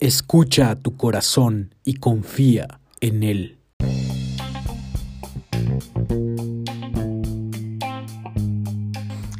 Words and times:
Escucha 0.00 0.70
a 0.70 0.76
tu 0.76 0.96
corazón 0.96 1.74
y 1.82 1.94
confía 1.94 2.78
en 3.00 3.24
él. 3.24 3.58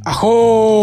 ¡Ajo! 0.05 0.83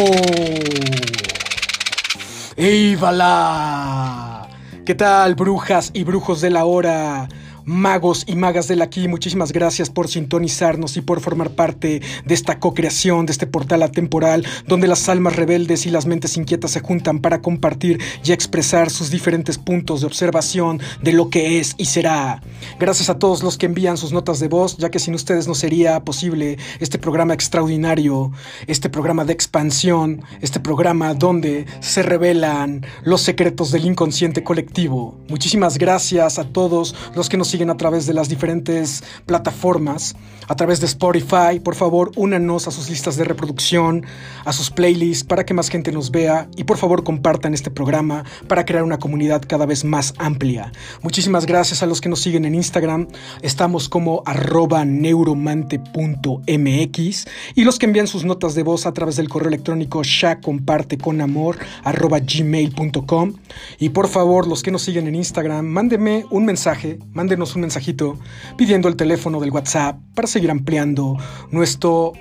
¡Eivala! 2.56 4.48
¿Qué 4.86 4.96
tal, 4.96 5.36
brujas 5.36 5.92
y 5.94 6.06
brujos 6.06 6.40
de 6.40 6.52
la 6.52 6.64
hora? 6.64 7.28
Magos 7.66 8.24
y 8.28 8.36
magas 8.36 8.68
del 8.68 8.82
aquí, 8.82 9.08
muchísimas 9.08 9.52
gracias 9.52 9.90
por 9.90 10.08
sintonizarnos 10.08 10.98
y 10.98 11.02
por 11.02 11.20
formar 11.20 11.52
parte 11.52 12.02
de 12.26 12.34
esta 12.34 12.60
co-creación, 12.60 13.26
de 13.26 13.32
este 13.32 13.48
portal 13.48 13.84
atemporal, 13.84 14.46
donde 14.68 14.88
las 14.88 15.10
almas 15.10 15.36
rebeldes 15.36 15.86
y 15.86 15.90
las 15.90 16.06
mentes 16.06 16.38
inquietas 16.38 16.72
se 16.72 16.80
juntan 16.80 17.20
para 17.20 17.42
compartir 17.42 18.00
y 18.24 18.32
expresar 18.32 18.90
sus 18.90 19.10
diferentes 19.10 19.58
puntos 19.58 20.02
de 20.02 20.08
observación 20.08 20.80
de 21.02 21.14
lo 21.14 21.30
que 21.30 21.60
es 21.60 21.74
y 21.78 21.86
será. 21.86 22.42
Gracias 22.80 23.10
a 23.10 23.18
todos 23.20 23.44
los 23.44 23.58
que 23.58 23.66
envían 23.66 23.98
sus 23.98 24.14
notas 24.14 24.40
de 24.40 24.48
voz, 24.48 24.78
ya 24.78 24.90
que 24.90 25.00
sin 25.00 25.16
ustedes 25.16 25.48
no 25.48 25.56
sería 25.56 26.04
posible 26.04 26.58
este 26.80 27.00
programa 27.00 27.34
extraordinario, 27.34 28.32
este 28.68 28.90
programa 28.90 29.26
de 29.26 29.34
expansión, 29.34 30.24
este 30.42 30.60
programa 30.60 31.14
donde 31.14 31.66
se 31.80 32.04
revelan 32.04 32.86
los 33.04 33.22
secretos 33.22 33.72
del 33.72 33.86
inconsciente 33.86 34.44
colectivo. 34.44 35.18
Muchísimas 35.30 35.78
gracias 35.78 36.38
a 36.38 36.46
todos 36.46 36.96
los 37.16 37.30
que 37.30 37.38
nos 37.38 37.55
siguen 37.56 37.70
a 37.70 37.78
través 37.78 38.06
de 38.06 38.14
las 38.14 38.28
diferentes 38.28 39.02
plataformas, 39.26 40.18
a 40.50 40.58
través 40.58 40.82
de 40.82 40.88
Spotify. 40.88 41.62
Por 41.64 41.76
favor, 41.76 42.12
únanos 42.18 42.68
a 42.68 42.72
sus 42.72 42.90
listas 42.90 43.16
de 43.16 43.24
reproducción, 43.24 44.06
a 44.44 44.52
sus 44.52 44.72
playlists 44.72 45.24
para 45.24 45.46
que 45.46 45.54
más 45.54 45.70
gente 45.70 45.94
nos 45.94 46.12
vea 46.12 46.50
y 46.58 46.66
por 46.66 46.76
favor 46.76 47.06
compartan 47.06 47.54
este 47.54 47.72
programa 47.72 48.26
para 48.50 48.66
crear 48.66 48.84
una 48.84 49.00
comunidad 49.00 49.42
cada 49.48 49.66
vez 49.66 49.86
más 49.86 50.14
amplia. 50.18 50.74
Muchísimas 51.02 51.46
gracias 51.46 51.82
a 51.82 51.86
los 51.86 52.02
que 52.02 52.10
nos 52.10 52.20
siguen 52.20 52.44
en 52.44 52.56
Instagram. 52.56 53.08
Estamos 53.42 53.88
como 53.88 54.22
arroba 54.26 54.84
neuromante.mx 54.84 57.28
y 57.56 57.64
los 57.64 57.80
que 57.80 57.86
envían 57.86 58.08
sus 58.08 58.26
notas 58.26 58.54
de 58.54 58.64
voz 58.64 58.86
a 58.86 58.92
través 58.92 59.16
del 59.16 59.30
correo 59.30 59.48
electrónico 59.48 60.04
ya 60.04 60.42
comparte 60.42 60.98
con 60.98 61.22
amor 61.22 61.58
arroba 61.86 62.20
gmail.com 62.20 63.32
y 63.80 63.90
por 63.90 64.10
favor 64.10 64.46
los 64.46 64.62
que 64.62 64.72
nos 64.72 64.82
siguen 64.82 65.08
en 65.08 65.16
Instagram 65.16 65.66
mándenme 65.66 66.26
un 66.32 66.44
mensaje, 66.44 67.00
mándenos 67.14 67.45
un 67.54 67.62
mensajito 67.62 68.18
pidiendo 68.58 68.88
el 68.88 68.96
teléfono 68.96 69.40
del 69.40 69.52
WhatsApp 69.52 70.00
para 70.16 70.28
seguir 70.28 70.50
ampliando 70.50 71.18
nuestro 71.52 72.14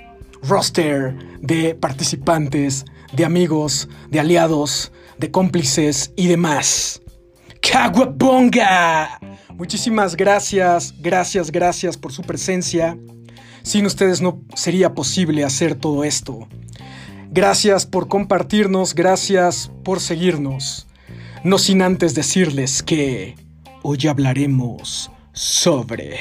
roster 0.43 1.17
de 1.41 1.75
participantes, 1.75 2.85
de 3.13 3.25
amigos, 3.25 3.89
de 4.11 4.21
aliados, 4.21 4.93
de 5.19 5.31
cómplices 5.31 6.13
y 6.17 6.27
demás. 6.27 7.01
¡Caguabonga! 7.63 9.19
Muchísimas 9.57 10.17
gracias, 10.17 10.95
gracias, 11.01 11.51
gracias 11.51 11.97
por 11.97 12.13
su 12.13 12.23
presencia. 12.23 12.99
Sin 13.63 13.87
ustedes 13.87 14.21
no 14.21 14.43
sería 14.55 14.95
posible 14.95 15.45
hacer 15.45 15.75
todo 15.75 16.05
esto. 16.05 16.49
Gracias 17.31 17.87
por 17.87 18.09
compartirnos, 18.09 18.95
gracias 18.95 19.71
por 19.83 20.01
seguirnos. 20.01 20.87
No 21.43 21.59
sin 21.59 21.83
antes 21.83 22.15
decirles 22.15 22.83
que 22.83 23.37
hoy 23.83 24.07
hablaremos 24.09 25.11
sobre... 25.35 26.17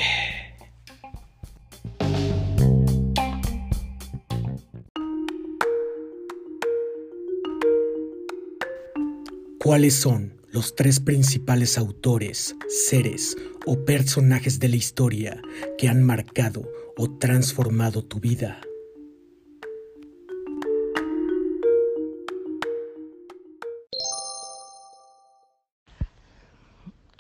¿Cuáles 9.60 9.94
son 9.94 10.34
los 10.52 10.76
tres 10.76 11.00
principales 11.00 11.78
autores, 11.78 12.54
seres 12.68 13.38
o 13.66 13.86
personajes 13.86 14.60
de 14.60 14.68
la 14.68 14.76
historia 14.76 15.42
que 15.78 15.88
han 15.88 16.04
marcado 16.04 16.70
o 16.98 17.18
transformado 17.18 18.04
tu 18.04 18.20
vida? 18.20 18.60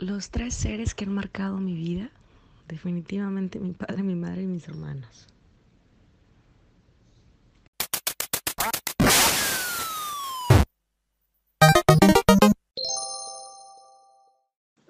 Los 0.03 0.31
tres 0.31 0.53
seres 0.53 0.93
que 0.93 1.05
han 1.05 1.13
marcado 1.13 1.59
mi 1.59 1.75
vida, 1.75 2.09
definitivamente 2.67 3.57
mi 3.57 3.71
padre, 3.71 4.03
mi 4.03 4.15
madre 4.15 4.41
y 4.41 4.47
mis 4.47 4.67
hermanos. 4.67 5.29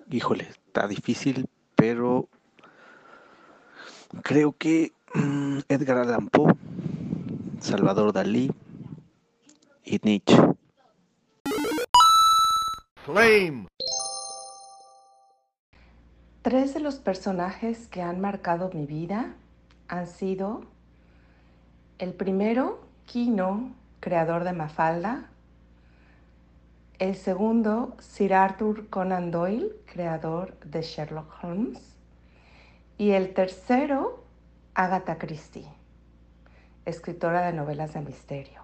Híjole, 0.10 0.46
está 0.46 0.88
difícil, 0.88 1.48
pero 1.76 2.28
creo 4.24 4.58
que 4.58 4.94
mm, 5.14 5.60
Edgar 5.70 6.00
Allan 6.00 6.28
Poe, 6.28 6.56
Salvador 7.60 8.14
Dalí 8.14 8.52
y 9.86 10.00
Nietzsche. 10.02 10.36
Flame! 13.06 13.68
Tres 16.44 16.74
de 16.74 16.82
los 16.82 16.96
personajes 16.96 17.88
que 17.88 18.02
han 18.02 18.20
marcado 18.20 18.70
mi 18.74 18.86
vida 18.86 19.34
han 19.88 20.08
sido 20.08 20.66
el 22.00 22.12
primero, 22.14 22.82
Kino, 23.06 23.74
creador 24.02 24.44
de 24.44 24.52
Mafalda. 24.52 25.30
El 27.00 27.16
segundo, 27.16 27.96
Sir 28.00 28.34
Arthur 28.34 28.90
Conan 28.90 29.32
Doyle, 29.32 29.72
creador 29.86 30.60
de 30.66 30.82
Sherlock 30.82 31.34
Holmes. 31.42 31.96
Y 32.98 33.12
el 33.12 33.34
tercero, 33.34 34.26
Agatha 34.74 35.18
Christie, 35.18 35.70
escritora 36.84 37.46
de 37.46 37.54
novelas 37.54 37.94
de 37.94 38.02
misterio. 38.02 38.64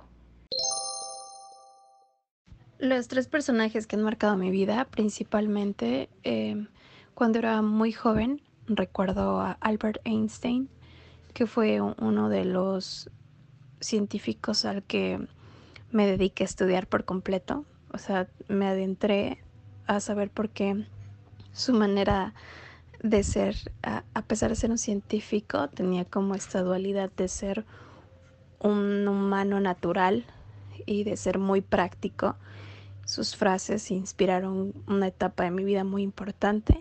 Los 2.77 3.07
tres 3.07 3.29
personajes 3.29 3.87
que 3.87 3.95
han 3.95 4.03
marcado 4.03 4.35
mi 4.35 4.51
vida, 4.51 4.83
principalmente 4.83 6.09
eh, 6.23 6.67
cuando 7.19 7.39
era 7.39 7.61
muy 7.61 7.91
joven, 7.91 8.41
recuerdo 8.65 9.41
a 9.41 9.57
Albert 9.59 9.99
Einstein, 10.05 10.69
que 11.33 11.47
fue 11.47 11.81
uno 11.81 12.29
de 12.29 12.45
los 12.45 13.09
científicos 13.81 14.63
al 14.63 14.83
que 14.83 15.19
me 15.91 16.07
dediqué 16.07 16.45
a 16.45 16.45
estudiar 16.45 16.87
por 16.87 17.03
completo. 17.03 17.65
O 17.91 17.97
sea, 17.97 18.29
me 18.47 18.67
adentré 18.67 19.43
a 19.85 19.99
saber 19.99 20.29
por 20.29 20.47
qué 20.47 20.85
su 21.51 21.73
manera 21.73 22.33
de 23.03 23.21
ser, 23.23 23.57
a, 23.83 24.21
pesar 24.21 24.51
de 24.51 24.55
ser 24.55 24.71
un 24.71 24.77
científico, 24.77 25.67
tenía 25.67 26.05
como 26.05 26.35
esta 26.35 26.61
dualidad 26.61 27.11
de 27.17 27.27
ser 27.27 27.65
un 28.61 29.05
humano 29.09 29.59
natural 29.59 30.23
y 30.85 31.03
de 31.03 31.17
ser 31.17 31.37
muy 31.37 31.59
práctico. 31.59 32.37
Sus 33.03 33.35
frases 33.35 33.91
inspiraron 33.91 34.73
una 34.87 35.07
etapa 35.07 35.43
de 35.43 35.51
mi 35.51 35.65
vida 35.65 35.83
muy 35.83 36.01
importante 36.01 36.79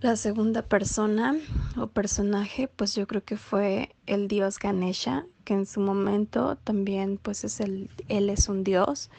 la 0.00 0.16
segunda 0.16 0.62
persona 0.62 1.36
o 1.76 1.86
personaje, 1.86 2.68
pues 2.68 2.94
yo 2.94 3.06
creo 3.06 3.24
que 3.24 3.36
fue 3.36 3.94
el 4.06 4.28
dios 4.28 4.58
Ganesha, 4.58 5.26
que 5.44 5.54
en 5.54 5.66
su 5.66 5.80
momento 5.80 6.56
también 6.56 7.18
pues 7.22 7.44
es 7.44 7.60
el, 7.60 7.90
él 8.08 8.28
es 8.28 8.48
un 8.48 8.62
dios, 8.62 9.10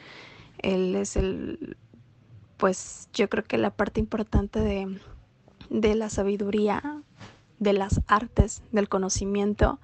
él 0.58 0.94
es 0.94 1.16
el, 1.16 1.76
pues 2.56 3.08
yo 3.12 3.28
creo 3.28 3.44
que 3.44 3.58
la 3.58 3.70
parte 3.70 4.00
importante 4.00 4.60
de, 4.60 5.00
de 5.68 5.94
la 5.94 6.10
sabiduría, 6.10 7.02
de 7.58 7.72
las 7.72 8.00
artes, 8.06 8.62
del 8.70 8.88
conocimiento 8.88 9.80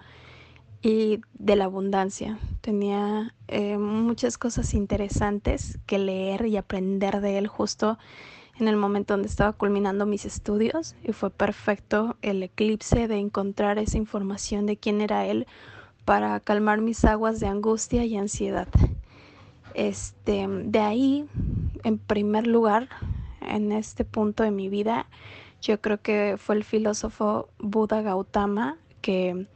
y 0.81 1.23
de 1.35 1.57
la 1.57 1.65
abundancia. 1.65 2.39
Tenía 2.61 3.35
eh, 3.49 3.79
muchas 3.79 4.39
cosas 4.39 4.75
interesantes 4.75 5.79
que 5.87 5.99
leer 5.99 6.47
y 6.47 6.57
aprender 6.57 7.21
de 7.21 7.39
él 7.39 7.49
justo 7.49 7.99
en 8.59 8.69
el 8.69 8.77
momento 8.77 9.15
donde 9.15 9.29
estaba 9.29 9.53
culminando 9.53 10.07
mis 10.07 10.25
estudios 10.25 10.95
y 11.03 11.13
fue 11.13 11.31
perfecto 11.31 12.17
el 12.23 12.43
eclipse 12.43 13.09
de 13.09 13.17
encontrar 13.17 13.79
esa 13.79 13.99
información 13.99 14.67
de 14.67 14.77
quién 14.77 15.01
era 15.01 15.27
él 15.27 15.47
para 16.05 16.39
calmar 16.41 16.81
mis 16.81 17.05
aguas 17.05 17.41
de 17.41 17.47
angustia 17.47 18.05
y 18.05 18.17
ansiedad. 18.17 18.69
Este, 19.75 20.47
de 20.47 20.79
ahí 20.79 21.27
en 21.83 21.99
primer 21.99 22.47
lugar, 22.47 22.89
en 23.41 23.73
este 23.73 24.05
punto 24.05 24.43
de 24.43 24.51
mi 24.51 24.69
vida, 24.69 25.07
yo 25.61 25.81
creo 25.81 26.01
que 26.01 26.37
fue 26.39 26.55
el 26.55 26.65
filósofo 26.65 27.49
Buda 27.59 28.03
Gautama, 28.03 28.77
que 29.01 29.47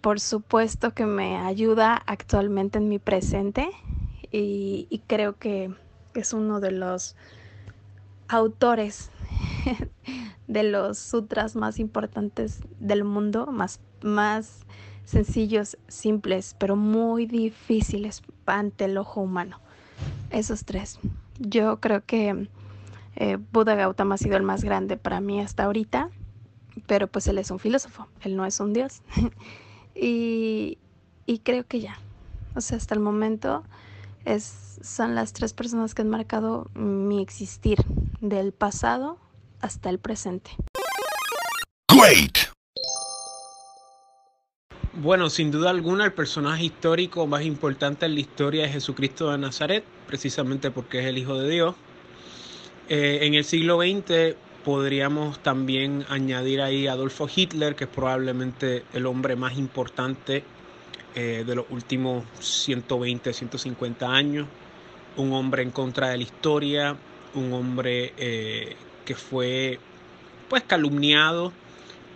por 0.00 0.20
supuesto 0.20 0.92
que 0.92 1.06
me 1.06 1.36
ayuda 1.36 2.02
actualmente 2.06 2.78
en 2.78 2.88
mi 2.88 2.98
presente 2.98 3.70
y, 4.30 4.86
y 4.90 4.98
creo 5.06 5.38
que 5.38 5.72
es 6.14 6.32
uno 6.32 6.60
de 6.60 6.72
los 6.72 7.16
autores 8.28 9.10
de 10.46 10.62
los 10.62 10.98
sutras 10.98 11.56
más 11.56 11.78
importantes 11.78 12.60
del 12.80 13.04
mundo, 13.04 13.46
más, 13.46 13.80
más 14.02 14.64
sencillos, 15.04 15.76
simples, 15.88 16.56
pero 16.58 16.76
muy 16.76 17.26
difíciles 17.26 18.22
ante 18.46 18.86
el 18.86 18.98
ojo 18.98 19.20
humano. 19.20 19.60
Esos 20.30 20.64
tres. 20.64 20.98
Yo 21.38 21.80
creo 21.80 22.04
que 22.04 22.48
eh, 23.16 23.38
Buda 23.52 23.74
Gautama 23.74 24.16
ha 24.16 24.18
sido 24.18 24.36
el 24.36 24.42
más 24.42 24.64
grande 24.64 24.96
para 24.96 25.20
mí 25.20 25.40
hasta 25.40 25.64
ahorita, 25.64 26.10
pero 26.86 27.06
pues 27.06 27.26
él 27.28 27.38
es 27.38 27.50
un 27.50 27.58
filósofo, 27.58 28.08
él 28.22 28.36
no 28.36 28.44
es 28.44 28.60
un 28.60 28.72
dios. 28.72 29.02
y, 29.94 30.78
y 31.26 31.38
creo 31.40 31.66
que 31.66 31.80
ya, 31.80 31.98
o 32.54 32.60
sea, 32.60 32.76
hasta 32.76 32.94
el 32.94 33.00
momento 33.00 33.62
es, 34.24 34.63
son 34.84 35.14
las 35.14 35.32
tres 35.32 35.54
personas 35.54 35.94
que 35.94 36.02
han 36.02 36.10
marcado 36.10 36.70
mi 36.74 37.22
existir 37.22 37.78
del 38.20 38.52
pasado 38.52 39.18
hasta 39.60 39.88
el 39.88 39.98
presente. 39.98 40.50
Great. 41.90 42.38
Bueno, 44.92 45.30
sin 45.30 45.50
duda 45.50 45.70
alguna 45.70 46.04
el 46.04 46.12
personaje 46.12 46.64
histórico 46.64 47.26
más 47.26 47.42
importante 47.42 48.06
en 48.06 48.14
la 48.14 48.20
historia 48.20 48.66
es 48.66 48.72
Jesucristo 48.72 49.30
de 49.30 49.38
Nazaret, 49.38 49.84
precisamente 50.06 50.70
porque 50.70 51.00
es 51.00 51.06
el 51.06 51.18
Hijo 51.18 51.36
de 51.38 51.48
Dios. 51.48 51.74
Eh, 52.88 53.20
en 53.22 53.34
el 53.34 53.44
siglo 53.44 53.80
XX 53.80 54.36
podríamos 54.64 55.38
también 55.40 56.04
añadir 56.08 56.60
ahí 56.60 56.86
a 56.86 56.92
Adolfo 56.92 57.26
Hitler, 57.34 57.74
que 57.74 57.84
es 57.84 57.90
probablemente 57.90 58.84
el 58.92 59.06
hombre 59.06 59.34
más 59.34 59.56
importante 59.56 60.44
eh, 61.14 61.44
de 61.46 61.54
los 61.54 61.64
últimos 61.70 62.24
120, 62.40 63.32
150 63.32 64.06
años, 64.12 64.46
un 65.16 65.32
hombre 65.32 65.62
en 65.62 65.70
contra 65.70 66.08
de 66.08 66.16
la 66.18 66.22
historia, 66.22 66.96
un 67.34 67.52
hombre 67.52 68.12
eh, 68.16 68.76
que 69.04 69.14
fue 69.14 69.78
pues 70.48 70.62
calumniado 70.62 71.52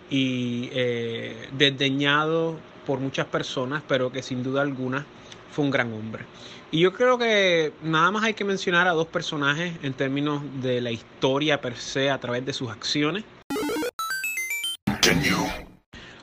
y 0.09 0.69
eh, 0.71 1.49
desdeñado 1.57 2.57
por 2.85 2.99
muchas 2.99 3.27
personas, 3.27 3.83
pero 3.87 4.11
que 4.11 4.23
sin 4.23 4.43
duda 4.43 4.61
alguna 4.61 5.05
fue 5.51 5.65
un 5.65 5.71
gran 5.71 5.93
hombre. 5.93 6.25
Y 6.71 6.79
yo 6.81 6.93
creo 6.93 7.17
que 7.17 7.73
nada 7.81 8.11
más 8.11 8.23
hay 8.23 8.33
que 8.33 8.43
mencionar 8.43 8.87
a 8.87 8.91
dos 8.91 9.07
personajes 9.07 9.73
en 9.81 9.93
términos 9.93 10.41
de 10.61 10.81
la 10.81 10.91
historia 10.91 11.59
per 11.61 11.75
se 11.77 12.11
a 12.11 12.19
través 12.19 12.45
de 12.45 12.53
sus 12.53 12.69
acciones. 12.69 13.23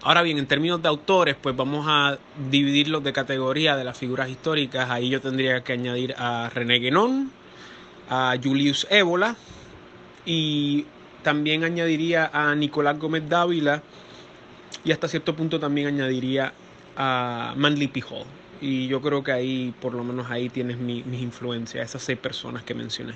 Ahora 0.06 0.22
bien, 0.22 0.38
en 0.38 0.46
términos 0.46 0.80
de 0.80 0.86
autores, 0.86 1.34
pues 1.34 1.56
vamos 1.56 1.84
a 1.88 2.16
dividirlos 2.48 3.02
de 3.02 3.12
categoría 3.12 3.76
de 3.76 3.82
las 3.82 3.98
figuras 3.98 4.30
históricas. 4.30 4.88
Ahí 4.88 5.08
yo 5.08 5.20
tendría 5.20 5.64
que 5.64 5.72
añadir 5.72 6.14
a 6.16 6.48
René 6.48 6.78
Guénon, 6.78 7.32
a 8.08 8.36
Julius 8.40 8.86
Ébola 8.88 9.34
y 10.24 10.86
también 11.24 11.64
añadiría 11.64 12.30
a 12.32 12.54
Nicolás 12.54 13.00
Gómez 13.00 13.28
Dávila 13.28 13.82
y 14.84 14.92
hasta 14.92 15.08
cierto 15.08 15.34
punto 15.34 15.58
también 15.58 15.88
añadiría 15.88 16.52
a 16.96 17.54
Manly 17.56 17.88
P. 17.88 18.00
Hall. 18.08 18.26
Y 18.60 18.86
yo 18.86 19.02
creo 19.02 19.24
que 19.24 19.32
ahí, 19.32 19.74
por 19.80 19.92
lo 19.92 20.04
menos 20.04 20.30
ahí 20.30 20.48
tienes 20.50 20.78
mi, 20.78 21.02
mis 21.02 21.20
influencias, 21.20 21.84
esas 21.84 22.02
seis 22.02 22.16
personas 22.20 22.62
que 22.62 22.74
mencioné. 22.74 23.14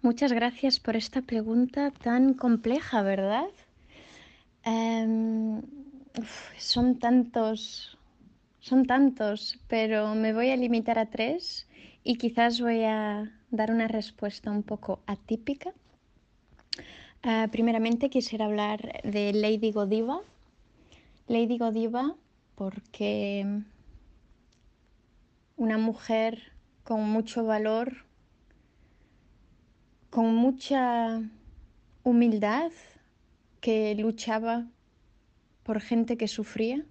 Muchas 0.00 0.32
gracias 0.32 0.78
por 0.78 0.94
esta 0.94 1.22
pregunta 1.22 1.90
tan 1.90 2.34
compleja, 2.34 3.02
¿verdad? 3.02 3.48
Uf, 6.18 6.56
son 6.58 6.98
tantos, 6.98 7.98
son 8.60 8.86
tantos, 8.86 9.58
pero 9.68 10.14
me 10.14 10.32
voy 10.32 10.50
a 10.50 10.56
limitar 10.56 10.98
a 10.98 11.06
tres 11.06 11.68
y 12.04 12.16
quizás 12.16 12.60
voy 12.60 12.84
a 12.84 13.30
dar 13.50 13.70
una 13.70 13.88
respuesta 13.88 14.50
un 14.50 14.62
poco 14.62 15.00
atípica. 15.06 15.72
Uh, 17.24 17.48
primeramente 17.50 18.10
quisiera 18.10 18.46
hablar 18.46 19.00
de 19.02 19.32
Lady 19.32 19.72
Godiva. 19.72 20.20
Lady 21.26 21.58
Godiva 21.58 22.14
porque 22.54 23.62
una 25.56 25.78
mujer 25.78 26.52
con 26.84 27.02
mucho 27.08 27.44
valor, 27.44 28.07
con 30.10 30.34
mucha 30.34 31.22
humildad, 32.02 32.70
que 33.60 33.94
luchaba 33.94 34.66
por 35.62 35.80
gente 35.80 36.16
que 36.16 36.28
sufría, 36.28 36.84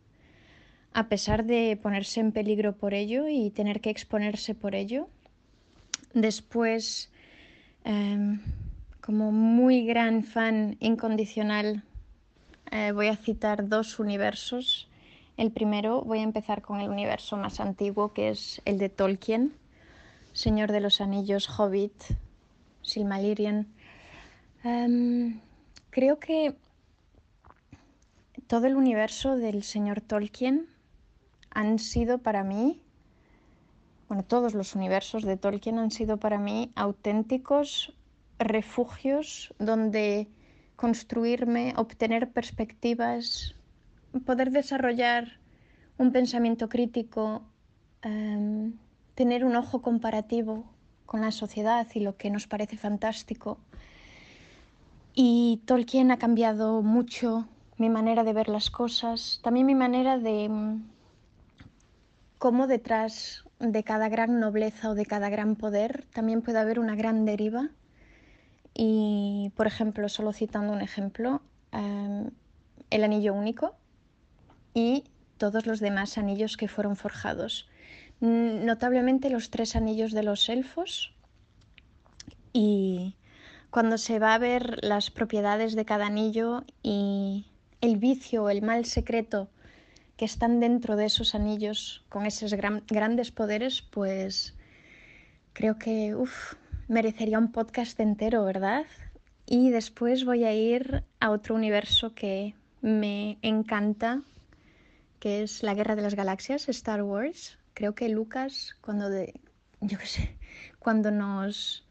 a 0.93 1.07
pesar 1.09 1.45
de 1.45 1.79
ponerse 1.81 2.19
en 2.19 2.31
peligro 2.31 2.75
por 2.75 2.93
ello 2.93 3.27
y 3.27 3.49
tener 3.49 3.81
que 3.81 3.89
exponerse 3.89 4.53
por 4.53 4.75
ello. 4.75 5.09
Después, 6.13 7.11
eh, 7.85 8.39
como 9.01 9.31
muy 9.31 9.85
gran 9.85 10.23
fan 10.23 10.77
incondicional, 10.79 11.83
eh, 12.71 12.91
voy 12.91 13.07
a 13.07 13.15
citar 13.15 13.67
dos 13.67 13.99
universos. 13.99 14.89
El 15.37 15.51
primero, 15.51 16.01
voy 16.01 16.19
a 16.19 16.23
empezar 16.23 16.61
con 16.61 16.81
el 16.81 16.89
universo 16.89 17.37
más 17.37 17.59
antiguo, 17.59 18.13
que 18.13 18.29
es 18.29 18.61
el 18.65 18.77
de 18.77 18.89
Tolkien, 18.89 19.53
Señor 20.33 20.71
de 20.71 20.81
los 20.81 20.99
Anillos, 20.99 21.47
Hobbit, 21.57 21.93
Silmarillion. 22.87 23.67
Um, 24.63 25.39
creo 25.89 26.19
que 26.19 26.55
todo 28.47 28.65
el 28.67 28.75
universo 28.75 29.35
del 29.35 29.63
señor 29.63 30.01
Tolkien 30.01 30.67
han 31.51 31.79
sido 31.79 32.19
para 32.19 32.43
mí, 32.43 32.81
bueno, 34.07 34.23
todos 34.23 34.53
los 34.53 34.73
universos 34.73 35.23
de 35.23 35.37
Tolkien 35.37 35.79
han 35.79 35.91
sido 35.91 36.17
para 36.17 36.39
mí 36.39 36.71
auténticos 36.75 37.93
refugios 38.39 39.53
donde 39.59 40.27
construirme, 40.75 41.73
obtener 41.75 42.31
perspectivas, 42.31 43.55
poder 44.25 44.51
desarrollar 44.51 45.39
un 45.97 46.11
pensamiento 46.11 46.69
crítico, 46.69 47.43
um, 48.05 48.73
tener 49.15 49.43
un 49.43 49.55
ojo 49.55 49.81
comparativo 49.81 50.76
con 51.07 51.21
la 51.21 51.31
sociedad 51.31 51.87
y 51.95 52.01
lo 52.01 52.15
que 52.17 52.29
nos 52.29 52.45
parece 52.45 52.77
fantástico. 52.77 53.57
Y 55.15 55.61
Tolkien 55.65 56.11
ha 56.11 56.17
cambiado 56.17 56.83
mucho 56.83 57.47
mi 57.77 57.89
manera 57.89 58.23
de 58.23 58.33
ver 58.33 58.49
las 58.49 58.69
cosas, 58.69 59.39
también 59.41 59.65
mi 59.65 59.73
manera 59.73 60.19
de 60.19 60.47
mm, 60.49 60.83
cómo 62.37 62.67
detrás 62.67 63.43
de 63.59 63.83
cada 63.83 64.09
gran 64.09 64.39
nobleza 64.39 64.91
o 64.91 64.95
de 64.95 65.07
cada 65.07 65.29
gran 65.29 65.55
poder 65.55 66.05
también 66.13 66.43
puede 66.43 66.59
haber 66.59 66.79
una 66.79 66.95
gran 66.95 67.25
deriva. 67.25 67.69
Y, 68.75 69.51
por 69.55 69.65
ejemplo, 69.65 70.07
solo 70.09 70.33
citando 70.33 70.71
un 70.71 70.81
ejemplo, 70.81 71.41
um, 71.73 72.29
el 72.91 73.03
anillo 73.03 73.33
único 73.33 73.73
y 74.75 75.05
todos 75.37 75.65
los 75.65 75.79
demás 75.79 76.17
anillos 76.19 76.57
que 76.57 76.67
fueron 76.67 76.95
forjados. 76.95 77.67
Notablemente 78.19 79.29
los 79.29 79.49
tres 79.49 79.75
anillos 79.75 80.11
de 80.11 80.23
los 80.23 80.49
elfos 80.49 81.13
y 82.51 83.15
cuando 83.69 83.97
se 83.97 84.17
va 84.17 84.33
a 84.33 84.39
ver 84.39 84.83
las 84.83 85.11
propiedades 85.11 85.75
de 85.75 85.85
cada 85.85 86.07
anillo 86.07 86.63
y 86.81 87.45
el 87.81 87.97
vicio 87.97 88.45
o 88.45 88.49
el 88.49 88.63
mal 88.63 88.85
secreto 88.85 89.49
que 90.15 90.25
están 90.25 90.59
dentro 90.59 90.95
de 90.95 91.05
esos 91.05 91.35
anillos 91.35 92.03
con 92.09 92.25
esos 92.25 92.53
gran, 92.55 92.83
grandes 92.87 93.31
poderes, 93.31 93.83
pues 93.83 94.55
creo 95.53 95.77
que 95.77 96.15
uf, 96.15 96.55
merecería 96.87 97.37
un 97.37 97.51
podcast 97.51 97.99
entero, 97.99 98.43
¿verdad? 98.43 98.85
Y 99.45 99.69
después 99.69 100.25
voy 100.25 100.43
a 100.43 100.53
ir 100.53 101.03
a 101.19 101.29
otro 101.29 101.53
universo 101.53 102.15
que 102.15 102.55
me 102.81 103.37
encanta, 103.43 104.23
que 105.19 105.43
es 105.43 105.61
la 105.61 105.75
Guerra 105.75 105.95
de 105.95 106.01
las 106.01 106.15
Galaxias, 106.15 106.67
Star 106.69 107.03
Wars. 107.03 107.57
Creo 107.77 107.93
que 107.93 108.09
Lucas, 108.09 108.75
cuando 108.81 109.07
de, 109.07 109.39
yo 109.81 109.99
qué 109.99 110.07
sé, 110.07 110.35
cuando 110.79 111.11
nos 111.11 111.85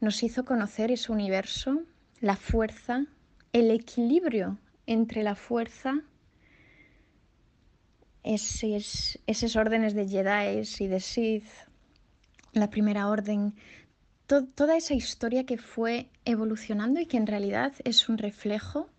nos 0.00 0.22
hizo 0.22 0.44
conocer 0.44 0.90
ese 0.90 1.10
universo, 1.10 1.82
la 2.20 2.36
fuerza, 2.36 3.06
el 3.54 3.70
equilibrio 3.70 4.58
entre 4.84 5.22
la 5.22 5.34
fuerza, 5.34 6.02
esos, 8.22 9.18
esos 9.26 9.56
órdenes 9.56 9.94
de 9.94 10.06
Jedi 10.06 10.62
y 10.78 10.86
de 10.88 11.00
Sith, 11.00 11.48
la 12.52 12.68
primera 12.68 13.08
orden, 13.08 13.54
to 14.26 14.44
toda 14.44 14.76
esa 14.76 14.92
historia 14.92 15.46
que 15.46 15.56
fue 15.56 16.10
evolucionando 16.26 17.00
y 17.00 17.06
que 17.06 17.16
en 17.16 17.26
realidad 17.26 17.72
es 17.82 18.10
un 18.10 18.18
reflejo 18.18 18.90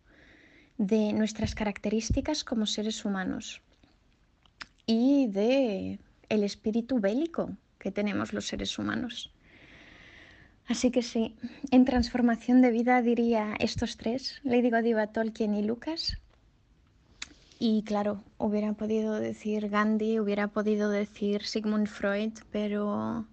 de 0.79 1.13
nuestras 1.13 1.53
características 1.53 2.43
como 2.43 2.65
seres 2.65 3.05
humanos 3.05 3.61
y 4.91 5.27
de 5.27 5.99
el 6.29 6.43
espíritu 6.43 6.99
bélico 6.99 7.55
que 7.77 7.91
tenemos 7.91 8.33
los 8.33 8.47
seres 8.47 8.79
humanos. 8.79 9.31
Así 10.65 10.89
que 10.89 11.03
sí, 11.03 11.35
en 11.69 11.85
transformación 11.85 12.63
de 12.63 12.71
vida 12.71 12.99
diría 13.03 13.53
estos 13.59 13.97
tres, 13.97 14.41
Lady 14.43 14.71
Godiva, 14.71 15.05
Tolkien 15.05 15.53
y 15.53 15.61
Lucas. 15.61 16.17
Y 17.59 17.83
claro, 17.83 18.23
hubiera 18.39 18.73
podido 18.73 19.19
decir 19.19 19.69
Gandhi, 19.69 20.19
hubiera 20.19 20.47
podido 20.47 20.89
decir 20.89 21.45
Sigmund 21.45 21.87
Freud, 21.87 22.33
pero 22.51 23.27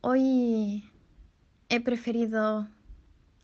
hoy 0.00 0.88
he 1.68 1.80
preferido 1.82 2.68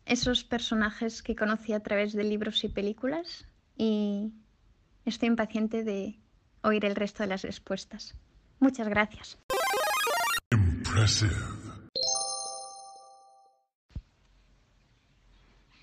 esos 0.07 0.43
personajes 0.43 1.21
que 1.21 1.35
conocí 1.35 1.73
a 1.73 1.81
través 1.81 2.13
de 2.13 2.23
libros 2.23 2.63
y 2.63 2.69
películas 2.69 3.45
y 3.77 4.31
estoy 5.05 5.27
impaciente 5.27 5.83
de 5.83 6.20
oír 6.61 6.85
el 6.85 6.95
resto 6.95 7.23
de 7.23 7.29
las 7.29 7.43
respuestas. 7.43 8.15
Muchas 8.59 8.87
gracias. 8.87 9.37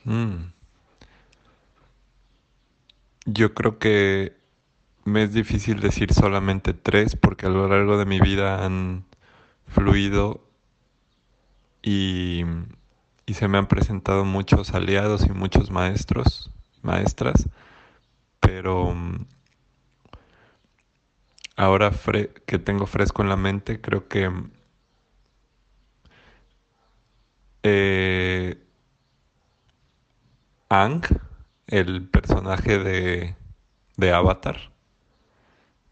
Mm. 0.04 0.52
Yo 3.26 3.54
creo 3.54 3.78
que 3.78 4.36
me 5.04 5.24
es 5.24 5.32
difícil 5.32 5.80
decir 5.80 6.12
solamente 6.12 6.72
tres 6.72 7.16
porque 7.16 7.46
a 7.46 7.50
lo 7.50 7.68
largo 7.68 7.98
de 7.98 8.06
mi 8.06 8.20
vida 8.20 8.64
han 8.64 9.04
fluido 9.66 10.44
y, 11.82 12.44
y 13.26 13.34
se 13.34 13.48
me 13.48 13.58
han 13.58 13.66
presentado 13.66 14.24
muchos 14.24 14.72
aliados 14.72 15.26
y 15.26 15.30
muchos 15.30 15.70
maestros, 15.70 16.50
maestras, 16.82 17.48
pero 18.40 18.94
mm, 21.58 21.62
ahora 21.62 21.90
que 22.46 22.58
tengo 22.58 22.86
fresco 22.86 23.22
en 23.22 23.28
la 23.28 23.36
mente, 23.36 23.80
creo 23.80 24.08
que 24.08 24.30
eh, 27.62 28.56
Ang, 30.70 31.02
el 31.66 32.08
personaje 32.08 32.78
de, 32.78 33.34
de 33.96 34.12
Avatar, 34.12 34.72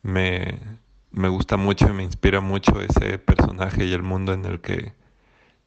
me, 0.02 0.60
me 1.10 1.28
gusta 1.28 1.56
mucho 1.56 1.88
y 1.88 1.92
me 1.92 2.02
inspira 2.04 2.40
mucho 2.40 2.80
ese 2.80 3.18
personaje 3.18 3.84
y 3.84 3.92
el 3.92 4.02
mundo 4.02 4.32
en 4.32 4.44
el 4.44 4.60
que, 4.60 4.94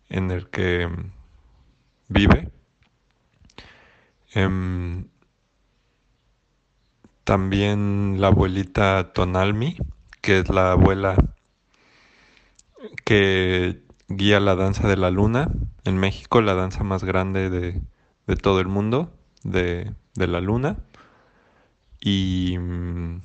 en 0.09 0.31
el 0.31 0.49
que 0.49 0.89
vive. 2.09 2.49
Em, 4.33 5.05
también 7.29 8.19
la 8.19 8.29
abuelita 8.29 9.13
Tonalmi, 9.13 9.77
que 10.19 10.39
es 10.39 10.49
la 10.49 10.71
abuela 10.71 11.15
que 13.05 13.83
guía 14.07 14.39
la 14.39 14.55
danza 14.55 14.87
de 14.87 14.97
la 14.97 15.11
luna 15.11 15.47
en 15.83 15.99
México, 15.99 16.41
la 16.41 16.55
danza 16.55 16.83
más 16.83 17.03
grande 17.03 17.51
de, 17.51 17.83
de 18.25 18.35
todo 18.35 18.59
el 18.61 18.67
mundo, 18.67 19.11
de, 19.43 19.93
de 20.15 20.27
la 20.27 20.41
luna. 20.41 20.77
Y... 22.01 22.57
Hmm, 22.57 23.19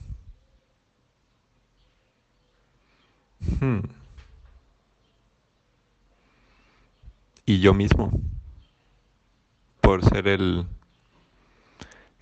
y 7.47 7.61
yo 7.61 7.73
mismo, 7.73 8.13
por 9.81 10.05
ser 10.05 10.29
el, 10.29 10.67